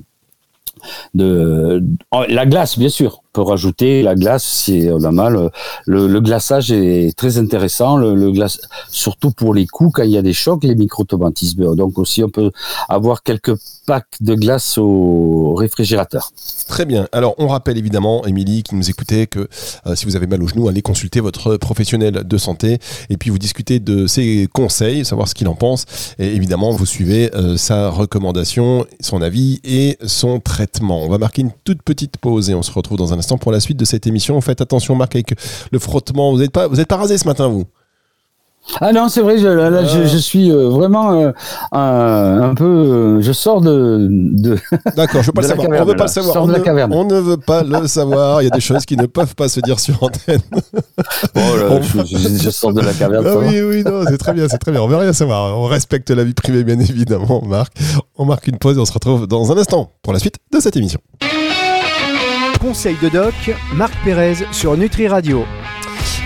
la 1.13 2.45
glace 2.45 2.77
bien 2.79 2.89
sûr 2.89 3.21
peut 3.33 3.41
rajouter 3.41 4.01
la 4.01 4.15
glace 4.15 4.43
si 4.43 4.87
on 4.91 5.03
a 5.03 5.11
mal. 5.11 5.51
Le, 5.85 6.19
glaçage 6.19 6.71
est 6.71 7.15
très 7.15 7.37
intéressant, 7.37 7.97
le, 7.97 8.31
glace, 8.31 8.59
surtout 8.89 9.31
pour 9.31 9.53
les 9.53 9.67
coups 9.67 9.91
quand 9.95 10.03
il 10.03 10.11
y 10.11 10.17
a 10.17 10.21
des 10.21 10.33
chocs, 10.33 10.63
les 10.63 10.75
microtraumatismes. 10.75 11.75
Donc 11.75 11.97
aussi 11.97 12.23
on 12.23 12.29
peut 12.29 12.51
avoir 12.87 13.23
quelques 13.23 13.55
packs 13.85 14.05
de 14.21 14.35
glace 14.35 14.77
au 14.77 15.53
réfrigérateur. 15.55 16.31
Très 16.67 16.85
bien. 16.85 17.07
Alors 17.11 17.35
on 17.37 17.47
rappelle 17.47 17.77
évidemment, 17.77 18.25
Émilie 18.25 18.63
qui 18.63 18.75
nous 18.75 18.89
écoutait, 18.89 19.27
que 19.27 19.47
euh, 19.85 19.95
si 19.95 20.05
vous 20.05 20.15
avez 20.15 20.27
mal 20.27 20.43
au 20.43 20.47
genou, 20.47 20.67
allez 20.67 20.81
consulter 20.81 21.19
votre 21.19 21.57
professionnel 21.57 22.23
de 22.25 22.37
santé 22.37 22.79
et 23.09 23.17
puis 23.17 23.29
vous 23.29 23.39
discutez 23.39 23.79
de 23.79 24.07
ses 24.07 24.47
conseils, 24.53 25.05
savoir 25.05 25.27
ce 25.27 25.35
qu'il 25.35 25.47
en 25.47 25.55
pense. 25.55 25.85
Et 26.17 26.35
évidemment, 26.35 26.71
vous 26.71 26.85
suivez 26.85 27.33
euh, 27.35 27.57
sa 27.57 27.89
recommandation, 27.89 28.85
son 28.99 29.21
avis 29.21 29.59
et 29.63 29.97
son 30.05 30.39
traitement. 30.39 31.03
On 31.03 31.09
va 31.09 31.17
marquer 31.17 31.41
une 31.41 31.51
toute 31.63 31.81
petite 31.83 32.17
pause 32.17 32.49
et 32.49 32.55
on 32.55 32.63
se 32.63 32.71
retrouve 32.71 32.97
dans 32.97 33.13
un 33.13 33.18
instant 33.19 33.37
pour 33.37 33.51
la 33.51 33.59
suite 33.59 33.77
de 33.77 33.85
cette 33.85 34.07
émission. 34.07 34.39
Faites 34.41 34.61
attention, 34.61 34.95
Marc, 34.95 35.15
avec 35.15 35.35
le 35.71 35.79
frottement. 35.79 36.31
Vous 36.31 36.39
n'êtes 36.39 36.51
pas, 36.51 36.67
vous 36.67 36.79
êtes 36.79 36.87
pas 36.87 36.97
rasé 36.97 37.17
ce 37.17 37.27
matin, 37.27 37.47
vous? 37.47 37.65
Ah 38.81 38.91
non, 38.91 39.09
c'est 39.09 39.21
vrai, 39.21 39.37
je, 39.39 39.47
là, 39.47 39.83
je, 39.83 40.05
je, 40.05 40.17
suis 40.17 40.51
euh, 40.51 40.69
vraiment 40.69 41.13
euh, 41.13 41.31
un, 41.71 42.53
peu. 42.53 42.65
Euh, 42.65 43.21
je 43.21 43.31
sors 43.31 43.61
de. 43.61 44.07
de 44.09 44.57
D'accord, 44.95 45.21
je 45.21 45.27
veux 45.27 45.33
pas 45.33 45.41
le 45.41 45.47
savoir. 45.47 45.67
on 45.69 45.85
veut 45.85 45.95
pas 45.95 46.03
le 46.03 46.09
savoir. 46.09 46.43
On 46.43 46.47
ne, 46.47 46.93
on 46.93 47.05
ne, 47.05 47.19
veut 47.19 47.37
pas 47.37 47.63
le 47.63 47.87
savoir. 47.87 48.41
Il 48.41 48.45
y 48.45 48.47
a 48.47 48.51
des 48.51 48.61
choses 48.61 48.85
qui 48.85 48.95
ne 48.95 49.07
peuvent 49.07 49.35
pas 49.35 49.49
se 49.49 49.59
dire 49.59 49.79
sur 49.79 50.01
antenne. 50.03 50.41
Oh 51.35 51.57
là, 51.57 51.79
je, 51.81 52.49
sors 52.49 52.73
de 52.73 52.81
la 52.81 52.93
caverne. 52.93 53.25
Ah 53.25 53.37
oui, 53.37 53.61
oui, 53.61 53.83
non, 53.83 54.03
c'est 54.07 54.17
très 54.17 54.33
bien, 54.33 54.47
c'est 54.49 54.57
très 54.57 54.71
bien. 54.71 54.81
On 54.81 54.87
veut 54.87 54.97
rien 54.97 55.13
savoir. 55.13 55.57
On 55.57 55.65
respecte 55.65 56.09
la 56.11 56.23
vie 56.23 56.33
privée, 56.33 56.63
bien 56.63 56.79
évidemment, 56.79 57.41
Marc. 57.45 57.73
On 58.17 58.25
marque 58.25 58.47
une 58.47 58.57
pause 58.57 58.77
et 58.77 58.79
on 58.79 58.85
se 58.85 58.93
retrouve 58.93 59.27
dans 59.27 59.51
un 59.51 59.57
instant 59.57 59.91
pour 60.01 60.13
la 60.13 60.19
suite 60.19 60.35
de 60.51 60.59
cette 60.59 60.75
émission. 60.75 60.99
Conseil 62.59 62.97
de 63.01 63.07
doc, 63.07 63.33
Marc 63.73 63.93
Pérez 64.03 64.35
sur 64.51 64.75
Nutri 64.75 65.07
Radio. 65.07 65.45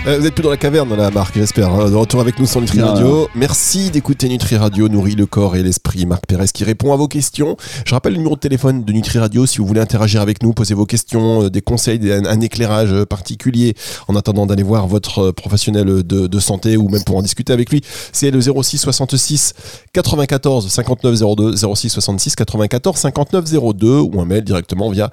Euh, 0.06 0.18
vous 0.18 0.26
êtes 0.26 0.34
plus 0.34 0.42
dans 0.42 0.50
la 0.50 0.56
caverne, 0.56 0.92
la 0.96 1.10
Marc, 1.12 1.34
j'espère. 1.36 1.70
Hein, 1.72 1.88
de 1.88 1.94
retour 1.94 2.20
avec 2.20 2.40
nous 2.40 2.46
sur 2.46 2.60
Nutri 2.60 2.80
Radio. 2.80 3.28
Merci 3.36 3.90
d'écouter 3.90 4.28
Nutri 4.28 4.56
Radio, 4.56 4.88
nourrit 4.88 5.14
le 5.14 5.26
corps 5.26 5.54
et 5.54 5.62
l'esprit. 5.62 6.06
Marc 6.06 6.26
Pérez 6.26 6.48
qui 6.52 6.64
répond 6.64 6.92
à 6.92 6.96
vos 6.96 7.06
questions. 7.06 7.56
Je 7.86 7.94
rappelle 7.94 8.12
le 8.12 8.18
numéro 8.18 8.34
de 8.34 8.40
téléphone 8.40 8.84
de 8.84 8.92
Nutri 8.92 9.20
Radio 9.20 9.46
si 9.46 9.58
vous 9.58 9.66
voulez 9.66 9.80
interagir 9.80 10.20
avec 10.20 10.42
nous, 10.42 10.52
poser 10.52 10.74
vos 10.74 10.86
questions, 10.86 11.44
euh, 11.44 11.50
des 11.50 11.62
conseils, 11.62 12.12
un, 12.12 12.40
éclairage 12.40 12.92
euh, 12.92 13.06
particulier 13.06 13.74
en 14.08 14.16
attendant 14.16 14.44
d'aller 14.44 14.64
voir 14.64 14.88
votre 14.88 15.30
professionnel 15.30 15.86
de, 15.86 16.26
de, 16.26 16.38
santé 16.40 16.76
ou 16.76 16.88
même 16.88 17.04
pour 17.04 17.16
en 17.16 17.22
discuter 17.22 17.52
avec 17.52 17.70
lui. 17.70 17.80
C'est 18.12 18.32
le 18.32 18.40
06 18.40 18.78
66 18.78 19.54
94 19.92 20.68
59 20.68 21.36
02, 21.36 21.56
06 21.56 21.88
66 21.90 22.34
94 22.34 22.98
59 22.98 23.44
02 23.74 24.00
ou 24.00 24.20
un 24.20 24.24
mail 24.24 24.42
directement 24.42 24.90
via 24.90 25.10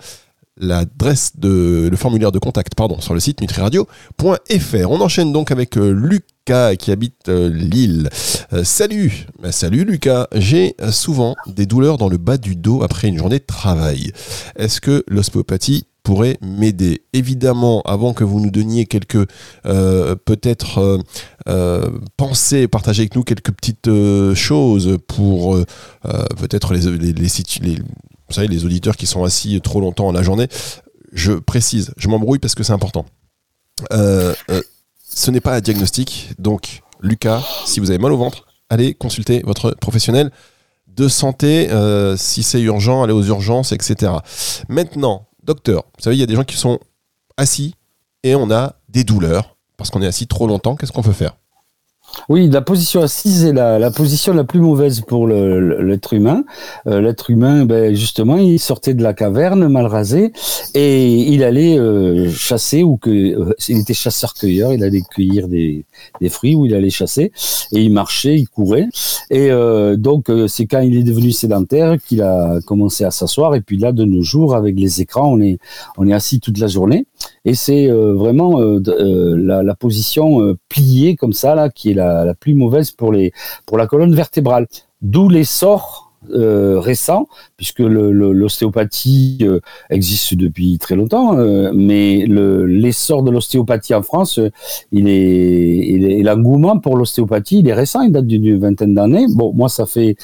l'adresse 0.58 1.34
de 1.38 1.88
le 1.90 1.98
formulaire 1.98 2.32
de 2.32 2.40
contact 2.40 2.76
pardon 2.76 3.00
sur 3.00 3.14
le 3.14 3.20
site 3.20 3.42
nutriradio.fr. 3.42 4.92
On 4.92 5.02
enchaîne 5.02 5.32
donc 5.32 5.52
avec 5.52 5.78
euh, 5.78 5.92
Lucas 5.92 6.76
qui 6.76 6.92
habite 6.92 7.30
euh, 7.30 7.50
Lille. 7.50 8.10
Euh, 8.54 8.64
salut, 8.64 9.28
bah, 9.42 9.52
salut 9.52 9.86
Lucas. 9.86 10.28
J'ai 10.34 10.76
souvent 10.92 11.36
des 11.48 11.66
douleurs 11.66 11.98
dans 11.98 12.10
le 12.10 12.18
bas 12.18 12.38
du 12.38 12.56
dos 12.56 12.84
après 12.84 13.08
une 13.08 13.18
journée 13.18 13.40
de 13.40 13.46
travail. 13.46 14.12
Est-ce 14.56 14.82
que 14.82 15.04
l'ostéopathie 15.08 15.86
pourrait 16.04 16.38
m'aider? 16.42 17.04
Évidemment, 17.14 17.82
avant 17.84 18.14
que 18.14 18.24
vous 18.24 18.40
nous 18.40 18.52
donniez 18.52 18.86
quelques 18.88 19.28
peut-être 19.64 21.00
pensées, 22.18 22.68
partagez 22.68 23.04
avec 23.04 23.16
nous 23.16 23.24
quelques 23.24 23.52
petites 23.52 23.90
choses 24.34 24.98
pour 25.08 25.60
peut-être 26.38 26.74
les, 26.74 26.98
les, 26.98 27.14
les, 27.14 27.30
les, 27.62 27.78
vous 28.32 28.36
savez, 28.36 28.48
les 28.48 28.64
auditeurs 28.66 28.96
qui 28.96 29.06
sont 29.06 29.24
assis 29.24 29.60
trop 29.62 29.82
longtemps 29.82 30.08
en 30.08 30.12
la 30.14 30.24
journée, 30.24 30.48
je 31.12 31.34
précise, 31.34 31.94
je 31.98 32.08
m'embrouille 32.08 32.40
parce 32.40 32.56
que 32.56 32.64
c'est 32.64 32.72
important. 32.72 33.06
Euh, 33.92 34.34
euh, 34.50 34.62
ce 35.14 35.32
n'est 35.32 35.42
pas 35.42 35.56
un 35.56 35.60
diagnostic, 35.60 36.32
donc 36.40 36.82
Lucas, 37.02 37.44
si 37.66 37.82
vous 37.82 37.90
avez 37.90 38.00
mal 38.00 38.14
au 38.14 38.18
ventre, 38.18 38.48
allez 38.70 38.94
consulter 38.94 39.42
votre 39.44 39.72
professionnel 39.72 40.32
de 40.88 41.10
santé, 41.10 41.70
euh, 41.72 42.16
si 42.16 42.42
c'est 42.42 42.62
urgent, 42.62 43.04
allez 43.04 43.14
aux 43.14 43.24
urgences, 43.24 43.74
etc. 43.74 44.14
Maintenant, 44.70 45.28
docteur, 45.44 45.84
vous 45.98 46.04
savez, 46.04 46.16
il 46.16 46.20
y 46.20 46.24
a 46.24 46.28
des 46.28 46.36
gens 46.36 46.44
qui 46.46 46.58
sont 46.58 46.80
assis 47.36 47.76
et 48.24 48.36
on 48.36 48.50
a 48.50 48.76
des 48.88 49.04
douleurs 49.04 49.58
parce 49.76 49.90
qu'on 49.90 50.02
est 50.02 50.08
assis 50.08 50.28
trop 50.28 50.48
longtemps, 50.48 50.76
qu'est-ce 50.76 50.92
qu'on 50.94 51.02
peut 51.02 51.12
faire? 51.12 51.36
Oui, 52.30 52.50
la 52.50 52.62
position 52.62 53.02
assise 53.02 53.46
est 53.46 53.54
la, 53.54 53.80
la 53.80 53.92
position 53.92 54.34
la 54.34 54.44
plus 54.44 54.60
mauvaise 54.60 55.02
pour 55.02 55.28
l'être 55.28 56.14
humain. 56.14 56.44
Euh, 56.88 57.02
l'être 57.02 57.30
humain, 57.30 57.66
ben, 57.66 57.94
justement, 57.94 58.38
il 58.38 58.60
sortait 58.60 58.94
de 58.94 59.04
la 59.04 59.14
caverne 59.14 59.68
mal 59.68 59.86
rasé 59.86 60.32
et 60.74 61.08
il 61.08 61.44
allait 61.44 61.78
euh, 61.78 62.30
chasser 62.32 62.84
ou 62.84 62.98
que 62.98 63.10
euh, 63.10 63.54
il 63.70 63.80
était 63.80 63.94
chasseur-cueilleur. 63.94 64.74
Il 64.74 64.84
allait 64.84 65.02
cueillir 65.02 65.48
des, 65.48 65.86
des, 66.20 66.30
fruits 66.30 66.56
ou 66.56 66.66
il 66.66 66.76
allait 66.76 66.90
chasser 66.90 67.32
et 67.74 67.82
il 67.82 67.92
marchait, 67.92 68.36
il 68.36 68.48
courait. 68.48 68.88
Et 69.30 69.50
donc 69.98 70.30
c'est 70.48 70.66
quand 70.66 70.80
il 70.80 70.98
est 70.98 71.04
devenu 71.04 71.32
sédentaire 71.32 71.98
qu'il 72.02 72.22
a 72.22 72.60
commencé 72.66 73.04
à 73.04 73.12
s'asseoir. 73.12 73.56
Et 73.56 73.62
puis 73.62 73.78
là, 73.78 73.92
de 73.92 74.04
nos 74.04 74.22
jours, 74.22 74.56
avec 74.56 74.78
les 74.78 75.02
écrans, 75.02 75.32
on 75.32 75.40
est 75.40 75.58
on 75.98 76.08
est 76.08 76.14
assis 76.14 76.40
toute 76.40 76.58
la 76.58 76.68
journée 76.68 77.06
et 77.46 77.56
c'est 77.56 77.88
vraiment 77.90 78.60
la, 78.60 79.64
la, 79.64 79.76
position 79.76 80.56
pliée 80.70 81.16
comme 81.16 81.34
ça 81.34 81.56
là 81.56 81.70
qui 81.70 81.92
est 81.92 81.96
la, 81.96 82.34
plus 82.40 82.54
mauvaise 82.54 82.92
pour, 82.92 83.12
les, 83.12 83.34
pour 83.66 83.78
la 83.78 83.88
colonne 83.88 84.14
vertébrale. 84.14 84.68
D'où 85.02 85.30
l'essor 85.30 86.12
euh, 86.30 86.80
récent, 86.80 87.28
puisque 87.58 87.80
l'ostéopathie 87.80 89.40
euh, 89.42 89.60
existe 89.90 90.36
depuis 90.36 90.78
très 90.78 90.96
longtemps, 90.96 91.36
euh, 91.36 91.72
mais 91.74 92.28
l'essor 92.28 93.24
de 93.24 93.32
l'ostéopathie 93.32 93.96
en 93.96 94.04
France, 94.04 94.40
il 94.92 95.10
est, 95.10 96.22
l'engouement 96.22 96.78
pour 96.78 96.96
l'ostéopathie, 96.96 97.62
il 97.62 97.68
est 97.68 97.74
récent, 97.74 98.02
il 98.02 98.12
date 98.12 98.28
d'une 98.28 98.60
vingtaine 98.60 98.94
d'années. 98.94 99.26
Bon, 99.30 99.52
moi, 99.54 99.68
ça 99.68 99.88
fait 99.88 100.16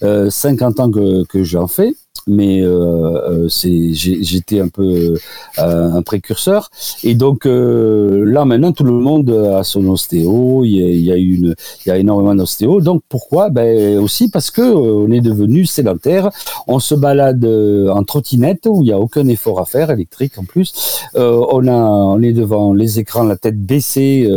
50 0.00 0.80
ans 0.80 0.90
que, 0.90 1.24
que 1.26 1.44
j'en 1.44 1.66
fais. 1.66 1.94
Mais 2.26 2.62
euh, 2.62 3.48
j'étais 3.48 4.60
un 4.60 4.68
peu 4.68 5.14
un 5.58 6.02
précurseur. 6.02 6.70
Et 7.02 7.14
donc 7.14 7.44
là 7.44 8.44
maintenant 8.44 8.72
tout 8.72 8.84
le 8.84 8.92
monde 8.92 9.30
a 9.30 9.62
son 9.64 9.86
ostéo. 9.88 10.64
Il 10.64 11.00
y 11.00 11.12
a, 11.12 11.16
une, 11.16 11.54
il 11.84 11.88
y 11.88 11.92
a 11.92 11.98
énormément 11.98 12.34
d'ostéo. 12.34 12.80
Donc 12.80 13.02
pourquoi? 13.08 13.50
Ben 13.50 13.98
aussi 13.98 14.30
parce 14.30 14.50
que 14.50 14.62
on 14.62 15.10
est 15.10 15.20
devenu 15.20 15.66
sédentaire. 15.66 16.30
On 16.66 16.78
se 16.78 16.94
balade 16.94 17.44
en 17.44 18.02
trottinette 18.04 18.66
où 18.66 18.80
il 18.82 18.86
n'y 18.86 18.92
a 18.92 18.98
aucun 18.98 19.26
effort 19.28 19.60
à 19.60 19.64
faire 19.64 19.90
électrique 19.90 20.38
en 20.38 20.44
plus. 20.44 20.72
on 21.14 21.68
a, 21.68 21.74
on 21.74 22.22
est 22.22 22.32
devant 22.32 22.72
les 22.72 22.98
écrans, 22.98 23.24
la 23.24 23.36
tête 23.36 23.60
baissée 23.60 24.28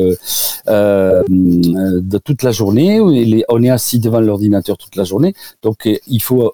de 0.67 2.17
toute 2.17 2.43
la 2.43 2.51
journée. 2.51 2.99
On 3.49 3.63
est 3.63 3.69
assis 3.69 3.99
devant 3.99 4.19
l'ordinateur 4.19 4.77
toute 4.77 4.95
la 4.95 5.03
journée. 5.03 5.33
Donc 5.61 5.87
il 6.07 6.21
faut 6.21 6.53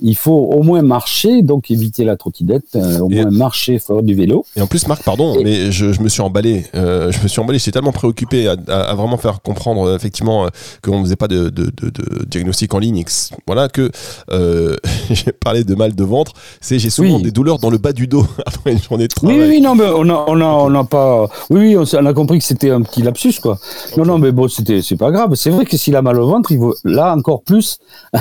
il 0.00 0.16
faut 0.16 0.32
au 0.32 0.62
moins 0.62 0.82
marcher, 0.82 1.42
donc 1.42 1.70
éviter 1.70 2.04
la 2.04 2.16
trottinette, 2.16 2.64
euh, 2.74 2.98
au 2.98 3.08
moins 3.08 3.30
marcher, 3.30 3.78
faire 3.78 4.02
du 4.02 4.14
vélo. 4.14 4.44
Et 4.56 4.60
en 4.60 4.66
plus, 4.66 4.88
Marc, 4.88 5.04
pardon, 5.04 5.36
mais 5.42 5.70
je, 5.70 5.92
je, 5.92 6.00
me 6.00 6.08
suis 6.08 6.20
emballé. 6.20 6.66
Euh, 6.74 7.12
je 7.12 7.22
me 7.22 7.28
suis 7.28 7.40
emballé. 7.40 7.58
J'étais 7.58 7.72
tellement 7.72 7.92
préoccupé 7.92 8.48
à, 8.48 8.56
à, 8.68 8.94
vraiment 8.94 9.16
faire 9.16 9.40
comprendre 9.40 9.86
euh, 9.86 9.96
effectivement 9.96 10.48
qu'on 10.82 10.98
ne 10.98 11.04
faisait 11.04 11.16
pas 11.16 11.28
de, 11.28 11.48
de, 11.48 11.66
de, 11.66 11.90
de, 11.90 12.24
diagnostic 12.24 12.74
en 12.74 12.78
ligne. 12.78 13.04
Voilà 13.46 13.68
que 13.68 13.90
j'ai 15.10 15.32
parlé 15.32 15.64
de 15.64 15.74
mal 15.74 15.94
de 15.94 16.04
ventre. 16.04 16.32
C'est 16.60 16.78
j'ai 16.78 16.90
souvent 16.90 17.20
des 17.20 17.30
douleurs 17.30 17.58
dans 17.58 17.70
le 17.70 17.78
bas 17.78 17.92
du 17.92 18.06
dos 18.06 18.26
après 18.46 18.72
une 18.72 18.82
journée 18.82 19.08
de 19.08 19.14
travail. 19.14 19.38
Oui, 19.38 19.46
oui, 19.48 19.60
non, 19.60 19.74
mais 19.74 19.84
on 19.86 20.08
a, 20.08 20.24
on 20.26 20.40
a, 20.40 20.44
on 20.44 20.74
a 20.74 20.84
pas. 20.84 21.28
Oui, 21.50 21.76
oui, 21.76 21.76
on, 21.76 22.06
a 22.06 22.12
compris 22.12 22.38
que 22.38 22.44
c'était 22.44 22.70
un 22.70 22.82
petit 22.82 23.02
lapsus, 23.02 23.34
quoi. 23.40 23.58
Non, 23.96 24.04
non, 24.04 24.18
mais 24.18 24.32
bon, 24.32 24.48
c'était, 24.48 24.82
c'est 24.82 24.96
pas 24.96 25.10
grave. 25.10 25.34
C'est 25.34 25.50
vrai 25.50 25.64
que 25.64 25.76
s'il 25.76 25.94
a 25.96 26.02
mal 26.02 26.18
au 26.18 26.26
ventre, 26.26 26.50
il 26.50 26.60
là 26.84 27.14
encore 27.14 27.42
plus. 27.42 27.78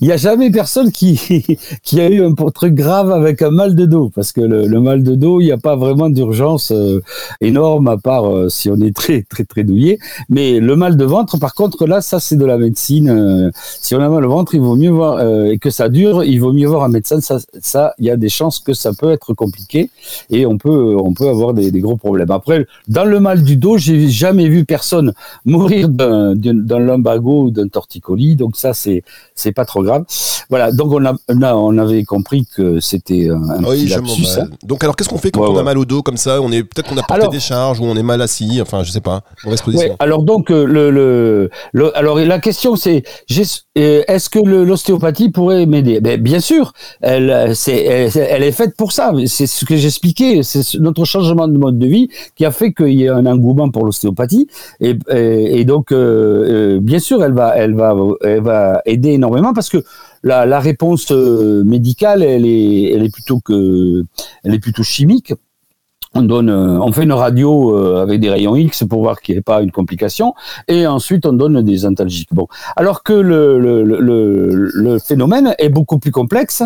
il 0.00 0.06
n'y 0.06 0.12
a 0.12 0.16
jamais 0.16 0.50
personne 0.50 0.67
personne 0.68 0.92
qui, 0.92 1.18
qui 1.82 1.98
a 1.98 2.10
eu 2.10 2.22
un 2.22 2.34
truc 2.34 2.74
grave 2.74 3.10
avec 3.10 3.40
un 3.40 3.50
mal 3.50 3.74
de 3.74 3.86
dos, 3.86 4.10
parce 4.14 4.32
que 4.32 4.42
le, 4.42 4.80
mal 4.80 5.02
de 5.02 5.14
dos, 5.14 5.40
il 5.40 5.46
n'y 5.46 5.52
a 5.52 5.56
pas 5.56 5.76
vraiment 5.76 6.10
d'urgence 6.10 6.72
euh, 6.72 7.00
énorme, 7.40 7.88
à 7.88 7.96
part 7.96 8.26
euh, 8.26 8.50
si 8.50 8.68
on 8.68 8.78
est 8.80 8.94
très, 8.94 9.22
très, 9.22 9.44
très 9.44 9.64
douillé. 9.64 9.98
Mais 10.28 10.60
le 10.60 10.76
mal 10.76 10.98
de 10.98 11.04
ventre, 11.06 11.38
par 11.38 11.54
contre, 11.54 11.86
là, 11.86 12.02
ça, 12.02 12.20
c'est 12.20 12.36
de 12.36 12.44
la 12.44 12.58
médecine. 12.58 13.08
Euh, 13.08 13.50
si 13.54 13.94
on 13.94 14.00
a 14.00 14.10
mal 14.10 14.26
au 14.26 14.28
ventre, 14.28 14.54
il 14.54 14.60
vaut 14.60 14.76
mieux 14.76 14.90
voir, 14.90 15.22
et 15.46 15.56
que 15.58 15.70
ça 15.70 15.88
dure, 15.88 16.22
il 16.22 16.38
vaut 16.38 16.52
mieux 16.52 16.68
voir 16.68 16.84
un 16.84 16.90
médecin. 16.90 17.18
Ça, 17.20 17.94
il 17.98 18.04
y 18.04 18.10
a 18.10 18.18
des 18.18 18.28
chances 18.28 18.58
que 18.58 18.74
ça 18.74 18.92
peut 18.92 19.10
être 19.10 19.32
compliqué 19.32 19.88
et 20.28 20.44
on 20.44 20.58
peut, 20.58 20.96
on 21.02 21.14
peut 21.14 21.28
avoir 21.28 21.54
des, 21.54 21.70
gros 21.80 21.96
problèmes. 21.96 22.30
Après, 22.30 22.66
dans 22.88 23.04
le 23.04 23.20
mal 23.20 23.42
du 23.42 23.56
dos, 23.56 23.78
j'ai 23.78 24.08
jamais 24.08 24.48
vu 24.48 24.66
personne 24.66 25.14
mourir 25.46 25.88
d'un 25.88 26.34
lumbago 26.78 27.44
ou 27.44 27.50
d'un 27.50 27.68
torticolis, 27.68 28.36
donc 28.36 28.56
ça, 28.56 28.72
c'est 28.74 29.52
pas 29.52 29.64
trop 29.64 29.82
grave. 29.82 30.04
Voilà, 30.50 30.57
donc 30.72 30.92
on, 30.92 31.04
a, 31.04 31.54
on 31.54 31.78
avait 31.78 32.04
compris 32.04 32.46
que 32.54 32.80
c'était 32.80 33.28
un 33.28 33.64
oui, 33.64 33.84
petit 33.84 33.88
lapsus. 33.88 34.26
Hein. 34.38 34.48
Donc 34.62 34.82
alors 34.84 34.96
qu'est-ce 34.96 35.08
qu'on 35.08 35.18
fait 35.18 35.30
quand 35.30 35.48
on 35.48 35.56
a 35.58 35.62
mal 35.62 35.78
au 35.78 35.84
dos 35.84 36.02
comme 36.02 36.16
ça? 36.16 36.40
On 36.40 36.52
est 36.52 36.62
peut-être 36.62 36.88
qu'on 36.88 36.96
a 36.98 37.02
porté 37.02 37.28
des 37.28 37.40
charges 37.40 37.80
ou 37.80 37.84
on 37.84 37.96
est 37.96 38.02
mal 38.02 38.20
assis, 38.22 38.60
enfin 38.60 38.82
je 38.82 38.90
sais 38.90 39.00
pas, 39.00 39.22
mauvaise 39.44 39.62
position. 39.62 39.96
alors 39.98 40.22
donc 40.22 40.50
euh, 40.50 40.64
le, 40.64 40.90
le, 41.72 41.96
alors 41.96 42.18
la 42.18 42.38
question 42.38 42.76
c'est 42.76 43.02
est-ce 43.80 44.28
que 44.28 44.38
l'ostéopathie 44.38 45.30
pourrait 45.30 45.66
m'aider? 45.66 46.00
Ben, 46.00 46.20
Bien 46.20 46.40
sûr, 46.40 46.72
elle, 47.00 47.54
c'est, 47.54 47.82
elle, 47.84 48.42
est 48.42 48.52
faite 48.52 48.76
pour 48.76 48.92
ça. 48.92 49.12
C'est 49.26 49.46
ce 49.46 49.64
que 49.64 49.76
j'expliquais. 49.76 50.42
C'est 50.42 50.78
notre 50.78 51.04
changement 51.04 51.48
de 51.48 51.58
mode 51.58 51.78
de 51.78 51.86
vie 51.86 52.08
qui 52.36 52.44
a 52.44 52.50
fait 52.50 52.72
qu'il 52.72 52.94
y 52.94 53.04
ait 53.04 53.08
un 53.08 53.26
engouement 53.26 53.70
pour 53.70 53.84
l'ostéopathie. 53.84 54.48
Et, 54.80 55.64
donc, 55.64 55.92
euh, 55.92 56.80
bien 56.80 56.98
sûr, 56.98 57.24
elle 57.24 57.32
va, 57.32 58.82
aider 58.86 59.10
énormément 59.10 59.52
parce 59.54 59.68
que 59.68 59.84
la, 60.22 60.60
réponse 60.60 61.12
euh, 61.12 61.62
médicale, 61.64 62.22
elle 62.22 62.46
est 62.46 63.08
plutôt 63.12 64.82
chimique 64.82 65.32
on 66.14 66.22
donne, 66.22 66.48
euh, 66.48 66.80
on 66.80 66.90
fait 66.92 67.04
une 67.04 67.12
radio 67.12 67.76
euh, 67.76 68.02
avec 68.02 68.20
des 68.20 68.30
rayons 68.30 68.56
X 68.56 68.84
pour 68.88 69.02
voir 69.02 69.20
qu'il 69.20 69.34
n'y 69.34 69.40
ait 69.40 69.42
pas 69.42 69.62
une 69.62 69.70
complication, 69.70 70.34
et 70.66 70.86
ensuite 70.86 71.26
on 71.26 71.32
donne 71.32 71.60
des 71.62 71.84
antalgiques. 71.84 72.32
Bon, 72.32 72.46
alors 72.76 73.02
que 73.02 73.12
le, 73.12 73.58
le, 73.58 73.82
le, 73.82 74.98
phénomène 74.98 75.54
est 75.58 75.68
beaucoup 75.68 75.98
plus 75.98 76.10
complexe 76.10 76.62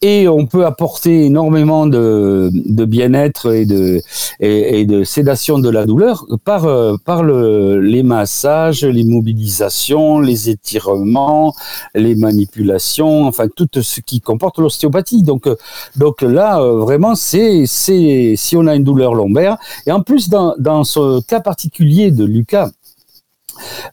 et 0.00 0.28
on 0.28 0.46
peut 0.46 0.64
apporter 0.64 1.24
énormément 1.24 1.86
de, 1.86 2.50
de 2.52 2.84
bien-être 2.84 3.52
et 3.52 3.66
de, 3.66 4.00
et, 4.40 4.84
de 4.86 5.04
sédation 5.04 5.58
de 5.58 5.68
la 5.68 5.86
douleur 5.86 6.24
par, 6.44 6.64
euh, 6.64 6.96
par 7.04 7.22
le, 7.22 7.80
les 7.80 8.02
massages, 8.02 8.84
les 8.84 9.04
mobilisations, 9.04 10.20
les 10.20 10.50
étirements, 10.50 11.54
les 11.94 12.14
manipulations, 12.14 13.26
enfin 13.26 13.48
tout 13.54 13.68
ce 13.82 14.00
qui 14.00 14.20
comporte 14.20 14.58
l'ostéopathie. 14.58 15.22
Donc, 15.22 15.48
donc 15.96 16.22
là, 16.22 16.60
vraiment, 16.60 17.14
c'est, 17.14 17.64
c'est 17.66 18.34
si 18.36 18.56
on 18.56 18.66
a 18.66 18.74
une 18.74 18.83
douleur 18.84 19.14
lombaire. 19.14 19.56
Et 19.86 19.92
en 19.92 20.02
plus, 20.02 20.28
dans, 20.28 20.84
ce 20.84 21.20
cas 21.22 21.40
particulier 21.40 22.10
de 22.10 22.24
Lucas, 22.24 22.70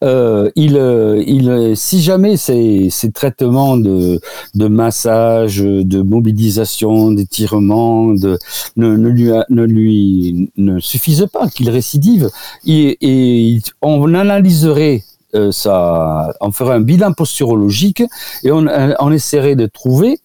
euh, 0.04 0.50
il, 0.56 0.76
euh, 0.76 1.24
il, 1.26 1.78
si 1.78 2.02
jamais 2.02 2.36
ces, 2.36 2.90
ces 2.90 3.12
traitements 3.12 3.78
de, 3.78 4.20
de 4.56 4.68
massage, 4.68 5.58
de 5.60 6.02
mobilisation, 6.02 7.12
d'étirement, 7.12 8.08
de, 8.08 8.40
ne, 8.76 8.96
ne, 8.96 9.10
lui, 9.10 9.30
ne 9.50 9.64
lui 9.64 10.52
ne 10.58 10.80
suffisent 10.80 11.28
pas, 11.32 11.48
qu'il 11.48 11.70
récidive, 11.70 12.30
et, 12.66 12.98
et 13.02 13.60
on 13.84 14.14
analyserait 14.16 15.04
euh, 15.34 15.52
ça, 15.52 16.34
on 16.42 16.52
ferait 16.52 16.74
un 16.76 16.82
bilan 16.82 17.14
posturologique 17.14 18.04
et 18.44 18.52
on, 18.52 18.66
on 19.00 19.12
essaierait 19.12 19.56
de 19.56 19.66
trouver 19.66 20.20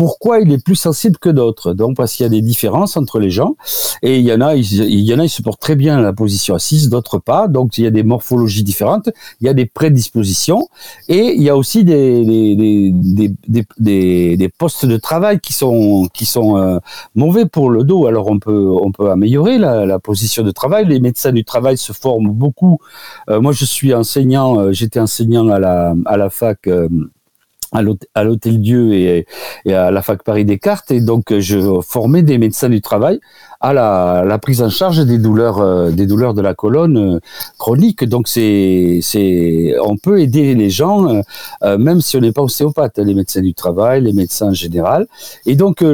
pourquoi 0.00 0.40
il 0.40 0.50
est 0.50 0.64
plus 0.64 0.76
sensible 0.76 1.18
que 1.18 1.28
d'autres. 1.28 1.74
Donc 1.74 1.98
parce 1.98 2.14
qu'il 2.14 2.24
y 2.24 2.26
a 2.26 2.30
des 2.30 2.40
différences 2.40 2.96
entre 2.96 3.18
les 3.18 3.28
gens 3.28 3.56
et 4.00 4.18
il 4.18 4.24
y 4.24 4.32
en 4.32 4.40
a, 4.40 4.54
il 4.54 5.00
y 5.00 5.12
en 5.12 5.18
a, 5.18 5.24
ils 5.24 5.28
supportent 5.28 5.60
très 5.60 5.76
bien 5.76 6.00
la 6.00 6.14
position 6.14 6.54
assise, 6.54 6.88
d'autres 6.88 7.18
pas. 7.18 7.48
Donc 7.48 7.76
il 7.76 7.84
y 7.84 7.86
a 7.86 7.90
des 7.90 8.02
morphologies 8.02 8.64
différentes, 8.64 9.10
il 9.42 9.46
y 9.46 9.50
a 9.50 9.52
des 9.52 9.66
prédispositions 9.66 10.70
et 11.10 11.34
il 11.36 11.42
y 11.42 11.50
a 11.50 11.56
aussi 11.58 11.84
des 11.84 12.24
des, 12.24 12.94
des, 13.46 13.66
des, 13.78 14.36
des 14.38 14.48
postes 14.48 14.86
de 14.86 14.96
travail 14.96 15.38
qui 15.38 15.52
sont 15.52 16.08
qui 16.14 16.24
sont 16.24 16.56
euh, 16.56 16.78
mauvais 17.14 17.44
pour 17.44 17.68
le 17.68 17.84
dos. 17.84 18.06
Alors 18.06 18.28
on 18.28 18.38
peut 18.38 18.70
on 18.82 18.92
peut 18.92 19.10
améliorer 19.10 19.58
la, 19.58 19.84
la, 19.84 19.98
position 19.98 20.42
de 20.42 20.50
travail. 20.50 20.86
Les 20.86 21.00
médecins 21.00 21.32
du 21.32 21.44
travail 21.44 21.76
se 21.76 21.92
forment 21.92 22.30
beaucoup. 22.30 22.78
Euh, 23.28 23.42
moi 23.42 23.52
je 23.52 23.66
suis 23.66 23.92
enseignant, 23.92 24.60
euh, 24.60 24.72
j'étais 24.72 24.98
enseignant 24.98 25.46
à 25.48 25.58
la 25.58 25.94
à 26.06 26.16
la 26.16 26.30
fac 26.30 26.66
à 27.72 27.82
l'Hôtel 28.24 28.60
Dieu 28.60 28.92
et, 28.92 29.26
à 29.72 29.90
la 29.90 30.02
fac 30.02 30.22
Paris 30.22 30.44
Descartes. 30.44 30.90
Et 30.90 31.00
donc 31.00 31.36
je 31.38 31.80
formais 31.82 32.22
des 32.22 32.38
médecins 32.38 32.68
du 32.68 32.80
travail 32.80 33.20
à 33.60 33.72
la, 33.72 34.38
prise 34.38 34.62
en 34.62 34.70
charge 34.70 35.04
des 35.04 35.18
douleurs 35.18 35.58
euh, 35.58 35.90
des 35.90 36.06
douleurs 36.06 36.32
de 36.32 36.40
la 36.40 36.54
colonne 36.54 36.96
euh, 36.96 37.20
chronique. 37.58 38.04
Donc 38.04 38.26
c'est 38.26 39.00
c'est 39.02 39.74
on 39.82 39.96
peut 39.96 40.20
aider 40.20 40.54
les 40.54 40.70
gens 40.70 41.22
euh, 41.62 41.78
même 41.78 42.00
si 42.00 42.16
on 42.16 42.20
n'est 42.20 42.32
pas 42.32 42.42
ostéopathe 42.42 42.98
les 42.98 43.14
médecins 43.14 43.42
du 43.42 43.54
travail 43.54 44.02
les 44.02 44.12
médecins 44.12 44.48
en 44.48 44.54
général. 44.54 45.06
Et 45.46 45.56
donc 45.56 45.84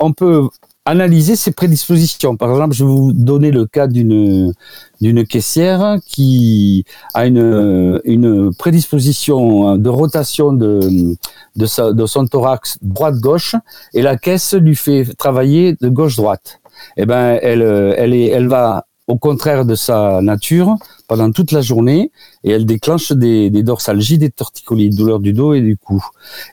on 0.00 0.12
peut 0.12 0.48
analyser 0.84 1.36
ses 1.36 1.52
prédispositions. 1.52 2.36
Par 2.36 2.50
exemple, 2.50 2.74
je 2.74 2.84
vais 2.84 2.90
vous 2.90 3.12
donner 3.12 3.50
le 3.50 3.66
cas 3.66 3.86
d'une 3.86 4.52
d'une 5.00 5.26
caissière 5.26 5.98
qui 6.06 6.84
a 7.14 7.26
une 7.26 8.00
une 8.04 8.54
prédisposition 8.54 9.76
de 9.76 9.88
rotation 9.88 10.52
de 10.52 11.16
de, 11.56 11.66
sa, 11.66 11.92
de 11.92 12.06
son 12.06 12.26
thorax 12.26 12.78
droite-gauche 12.82 13.56
et 13.94 14.02
la 14.02 14.16
caisse 14.16 14.54
lui 14.54 14.76
fait 14.76 15.04
travailler 15.16 15.76
de 15.80 15.88
gauche-droite. 15.88 16.60
Eh 16.96 17.06
ben, 17.06 17.38
elle 17.42 17.62
elle 17.62 18.14
est 18.14 18.28
elle 18.28 18.48
va 18.48 18.86
au 19.06 19.16
contraire 19.16 19.64
de 19.64 19.74
sa 19.74 20.20
nature 20.22 20.76
pendant 21.08 21.30
toute 21.30 21.52
la 21.52 21.60
journée 21.60 22.10
et 22.42 22.50
elle 22.50 22.64
déclenche 22.64 23.12
des, 23.12 23.50
des 23.50 23.62
dorsalgies, 23.62 24.18
des 24.18 24.30
torticolis, 24.30 24.90
douleurs 24.90 25.20
du 25.20 25.32
dos 25.32 25.52
et 25.54 25.60
du 25.60 25.76
cou. 25.76 26.04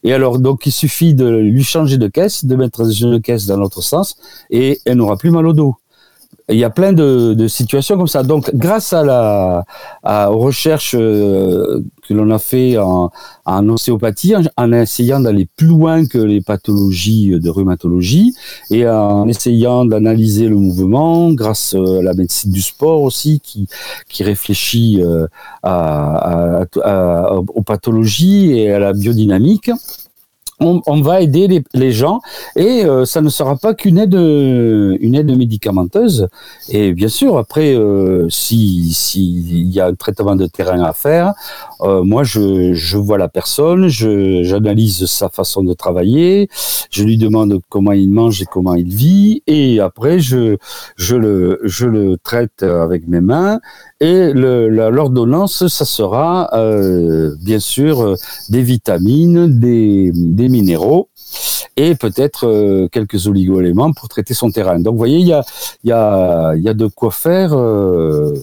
Et 0.03 0.13
alors 0.13 0.39
donc 0.39 0.65
il 0.65 0.71
suffit 0.71 1.13
de 1.13 1.27
lui 1.27 1.63
changer 1.63 1.97
de 1.97 2.07
caisse, 2.07 2.45
de 2.45 2.55
mettre 2.55 2.81
une 3.01 3.21
caisse 3.21 3.45
dans 3.45 3.57
l'autre 3.57 3.81
sens 3.81 4.17
et 4.49 4.79
elle 4.85 4.97
n'aura 4.97 5.17
plus 5.17 5.31
mal 5.31 5.47
au 5.47 5.53
dos 5.53 5.75
il 6.51 6.57
y 6.57 6.63
a 6.63 6.69
plein 6.69 6.93
de, 6.93 7.47
situations 7.47 7.97
comme 7.97 8.07
ça. 8.07 8.23
Donc, 8.23 8.51
grâce 8.53 8.93
à 8.93 9.03
la 9.03 9.65
à, 10.03 10.31
aux 10.31 10.39
recherches 10.39 10.95
euh, 10.97 11.81
que 12.07 12.13
l'on 12.13 12.29
a 12.31 12.39
fait 12.39 12.77
en, 12.77 13.11
en 13.45 13.69
en, 13.69 14.71
essayant 14.73 15.19
d'aller 15.19 15.47
plus 15.55 15.67
loin 15.67 16.05
que 16.05 16.17
les 16.17 16.41
pathologies 16.41 17.39
de 17.39 17.49
rhumatologie 17.49 18.33
et 18.69 18.87
en 18.87 19.27
essayant 19.27 19.85
d'analyser 19.85 20.47
le 20.47 20.55
mouvement, 20.55 21.31
grâce 21.31 21.73
euh, 21.73 21.99
à 21.99 22.01
la 22.01 22.13
médecine 22.13 22.51
du 22.51 22.61
sport 22.61 23.01
aussi, 23.01 23.39
qui 23.41 23.67
qui 24.09 24.23
réfléchit 24.23 25.01
euh, 25.01 25.27
aux 27.55 27.63
pathologies 27.63 28.57
et 28.57 28.71
à 28.71 28.79
la 28.79 28.93
biodynamique. 28.93 29.71
On, 30.61 31.01
va 31.01 31.21
aider 31.21 31.63
les, 31.73 31.91
gens 31.91 32.21
et 32.55 32.85
euh, 32.85 33.05
ça 33.05 33.21
ne 33.21 33.29
sera 33.29 33.55
pas 33.57 33.73
qu'une 33.73 33.97
aide, 33.97 34.13
une 34.13 35.15
aide 35.15 35.35
médicamenteuse. 35.35 36.27
Et 36.69 36.93
bien 36.93 37.07
sûr, 37.07 37.37
après, 37.37 37.75
euh, 37.75 38.27
si 38.29 38.93
s'il 38.93 39.71
y 39.71 39.79
a 39.79 39.87
un 39.87 39.95
traitement 39.95 40.35
de 40.35 40.45
terrain 40.45 40.81
à 40.83 40.93
faire, 40.93 41.33
euh, 41.81 42.03
moi 42.03 42.23
je, 42.23 42.97
vois 42.97 43.17
la 43.17 43.27
personne, 43.27 43.87
j'analyse 43.87 45.05
sa 45.05 45.29
façon 45.29 45.63
de 45.63 45.73
travailler, 45.73 46.49
je 46.91 47.03
lui 47.03 47.17
demande 47.17 47.59
comment 47.69 47.93
il 47.93 48.11
mange 48.11 48.41
et 48.41 48.45
comment 48.45 48.75
il 48.75 48.93
vit, 48.93 49.43
et 49.47 49.79
après 49.79 50.19
je 50.19 50.57
le 51.15 52.17
traite 52.23 52.63
avec 52.63 53.07
mes 53.07 53.21
mains 53.21 53.59
et 54.01 54.33
l'ordonnance, 54.33 55.67
ça 55.67 55.85
sera 55.85 56.49
euh, 56.55 57.35
bien 57.39 57.59
sûr 57.59 58.01
euh, 58.01 58.15
des 58.49 58.63
vitamines, 58.63 59.59
des, 59.59 60.11
des 60.11 60.49
minéraux 60.51 61.09
et 61.77 61.95
peut-être 61.95 62.47
euh, 62.47 62.87
quelques 62.89 63.27
oligo-éléments 63.27 63.93
pour 63.93 64.09
traiter 64.09 64.33
son 64.33 64.51
terrain. 64.51 64.79
Donc 64.79 64.93
vous 64.93 64.97
voyez, 64.97 65.19
il 65.19 65.27
y 65.27 65.33
a, 65.33 65.43
y 65.83 65.91
a, 65.91 66.53
y 66.55 66.67
a 66.67 66.73
de 66.73 66.87
quoi 66.87 67.11
faire 67.11 67.53
euh, 67.53 68.33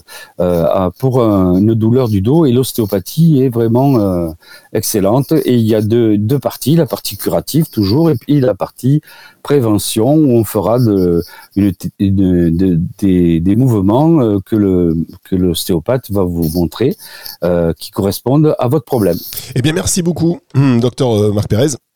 euh, 0.41 0.91
pour 0.99 1.21
une 1.21 1.75
douleur 1.75 2.09
du 2.09 2.21
dos 2.23 2.47
et 2.47 2.53
l'ostéopathie 2.53 3.43
est 3.43 3.49
vraiment 3.49 4.35
excellente. 4.73 5.33
Et 5.33 5.55
il 5.55 5.67
y 5.67 5.75
a 5.75 5.83
deux, 5.83 6.17
deux 6.17 6.39
parties, 6.39 6.77
la 6.77 6.87
partie 6.87 7.17
curative 7.17 7.69
toujours 7.71 8.11
et 8.11 8.15
puis 8.15 8.41
la 8.41 8.55
partie 8.55 9.01
prévention 9.43 10.15
où 10.15 10.33
on 10.33 10.45
fera 10.45 10.79
des, 10.79 11.73
des, 13.41 13.57
mouvements 13.57 14.41
que 14.41 14.95
que 15.25 15.37
l'ostéopathe 15.37 16.11
va 16.11 16.25
vous 16.25 16.49
montrer 16.55 16.97
qui 17.79 17.91
correspondent 17.91 18.55
à 18.59 18.69
votre 18.69 18.85
problème. 18.85 19.17
Eh 19.55 19.63
bien, 19.63 19.73
merci 19.73 20.03
beaucoup, 20.03 20.39
docteur 20.55 21.33
Marc 21.33 21.49
Pérez. 21.49 21.88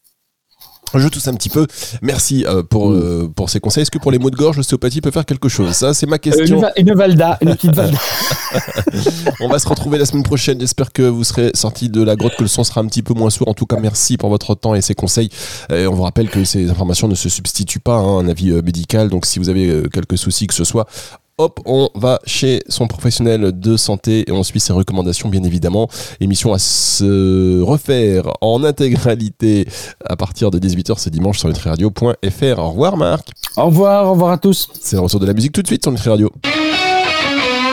Je 0.95 1.09
tousse 1.09 1.29
un 1.29 1.35
petit 1.35 1.49
peu. 1.49 1.67
Merci 2.03 2.45
euh, 2.47 2.63
pour, 2.63 2.91
mm. 2.91 2.95
euh, 2.95 3.29
pour 3.29 3.51
ces 3.51 3.61
conseils. 3.61 3.83
Est-ce 3.83 3.91
que 3.91 3.99
pour 3.99 4.11
les 4.11 4.19
maux 4.19 4.31
de 4.31 4.37
gorge, 4.37 4.57
l'ostéopathie 4.57 5.01
peut 5.01 5.11
faire 5.11 5.25
quelque 5.25 5.49
chose? 5.49 5.73
Ça, 5.73 5.95
c'est 5.95 6.07
ma 6.07 6.19
question. 6.19 6.63
une, 6.77 6.95
valda, 6.95 7.39
une 7.41 7.55
petite 7.55 7.75
valda. 7.75 7.99
On 9.41 9.49
va 9.49 9.59
se 9.59 9.69
retrouver 9.69 9.99
la 9.99 10.07
semaine 10.07 10.23
prochaine. 10.23 10.61
J'espère 10.61 10.93
que 10.93 11.03
vous 11.03 11.25
serez 11.25 11.51
sortis 11.55 11.89
de 11.89 12.03
la 12.03 12.17
grotte, 12.17 12.37
que 12.37 12.43
le 12.43 12.49
son 12.49 12.65
sera 12.65 12.81
un 12.81 12.87
petit 12.87 13.03
peu 13.03 13.15
moins 13.15 13.31
sourd. 13.31 13.49
En 13.49 13.55
tout 13.55 13.67
cas, 13.67 13.79
merci 13.81 14.17
pour 14.17 14.29
votre 14.29 14.55
temps 14.55 14.75
et 14.75 14.81
ces 14.81 14.95
conseils. 14.95 15.31
Et 15.71 15.87
on 15.87 15.95
vous 15.95 16.03
rappelle 16.03 16.29
que 16.29 16.45
ces 16.45 16.71
informations 16.71 17.09
ne 17.09 17.15
se 17.15 17.29
substituent 17.29 17.81
pas 17.81 17.97
à 17.97 18.01
un 18.01 18.29
avis 18.29 18.51
euh, 18.51 18.63
médical. 18.63 19.09
Donc, 19.09 19.27
si 19.27 19.39
vous 19.39 19.49
avez 19.49 19.83
quelques 19.93 20.19
soucis 20.19 20.47
que 20.47 20.55
ce 20.55 20.65
soit, 20.65 20.87
hop, 21.39 21.61
on 21.65 21.89
va 21.95 22.21
chez 22.27 22.63
son 22.69 22.87
professionnel 22.87 23.53
de 23.59 23.77
santé 23.77 24.25
et 24.29 24.33
on 24.33 24.43
suit 24.43 24.61
ses 24.61 24.73
recommandations, 24.73 25.29
bien 25.29 25.43
évidemment. 25.43 25.89
Émission 26.21 26.53
à 26.53 26.59
se 26.59 27.61
refaire 27.61 28.25
en 28.41 28.65
intégralité 28.65 29.67
à 30.05 30.17
partir 30.17 30.51
de 30.51 30.59
18h 30.59 30.99
ce 30.99 31.09
dimanche 31.09 31.39
sur 31.39 31.49
nutriradio.fr. 31.49 32.59
Au 32.59 32.71
revoir, 32.71 32.97
Marc. 32.97 33.29
Au 33.57 33.67
revoir, 33.67 34.07
au 34.07 34.13
revoir 34.13 34.33
à 34.33 34.39
tous. 34.39 34.69
C'est 34.81 34.97
le 34.97 35.03
retour 35.03 35.21
de 35.21 35.27
la 35.27 35.35
musique 35.35 35.53
tout 35.53 35.63
de 35.63 35.67
suite 35.67 35.83
sur 35.83 35.93
Nutri 35.93 36.11
Radio. 36.11 36.31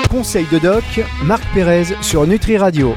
Conseil 0.10 0.46
de 0.52 0.58
doc, 0.58 0.84
Marc 1.24 1.44
Pérez 1.54 1.96
sur 2.02 2.26
Nutri 2.26 2.58
Radio. 2.58 2.88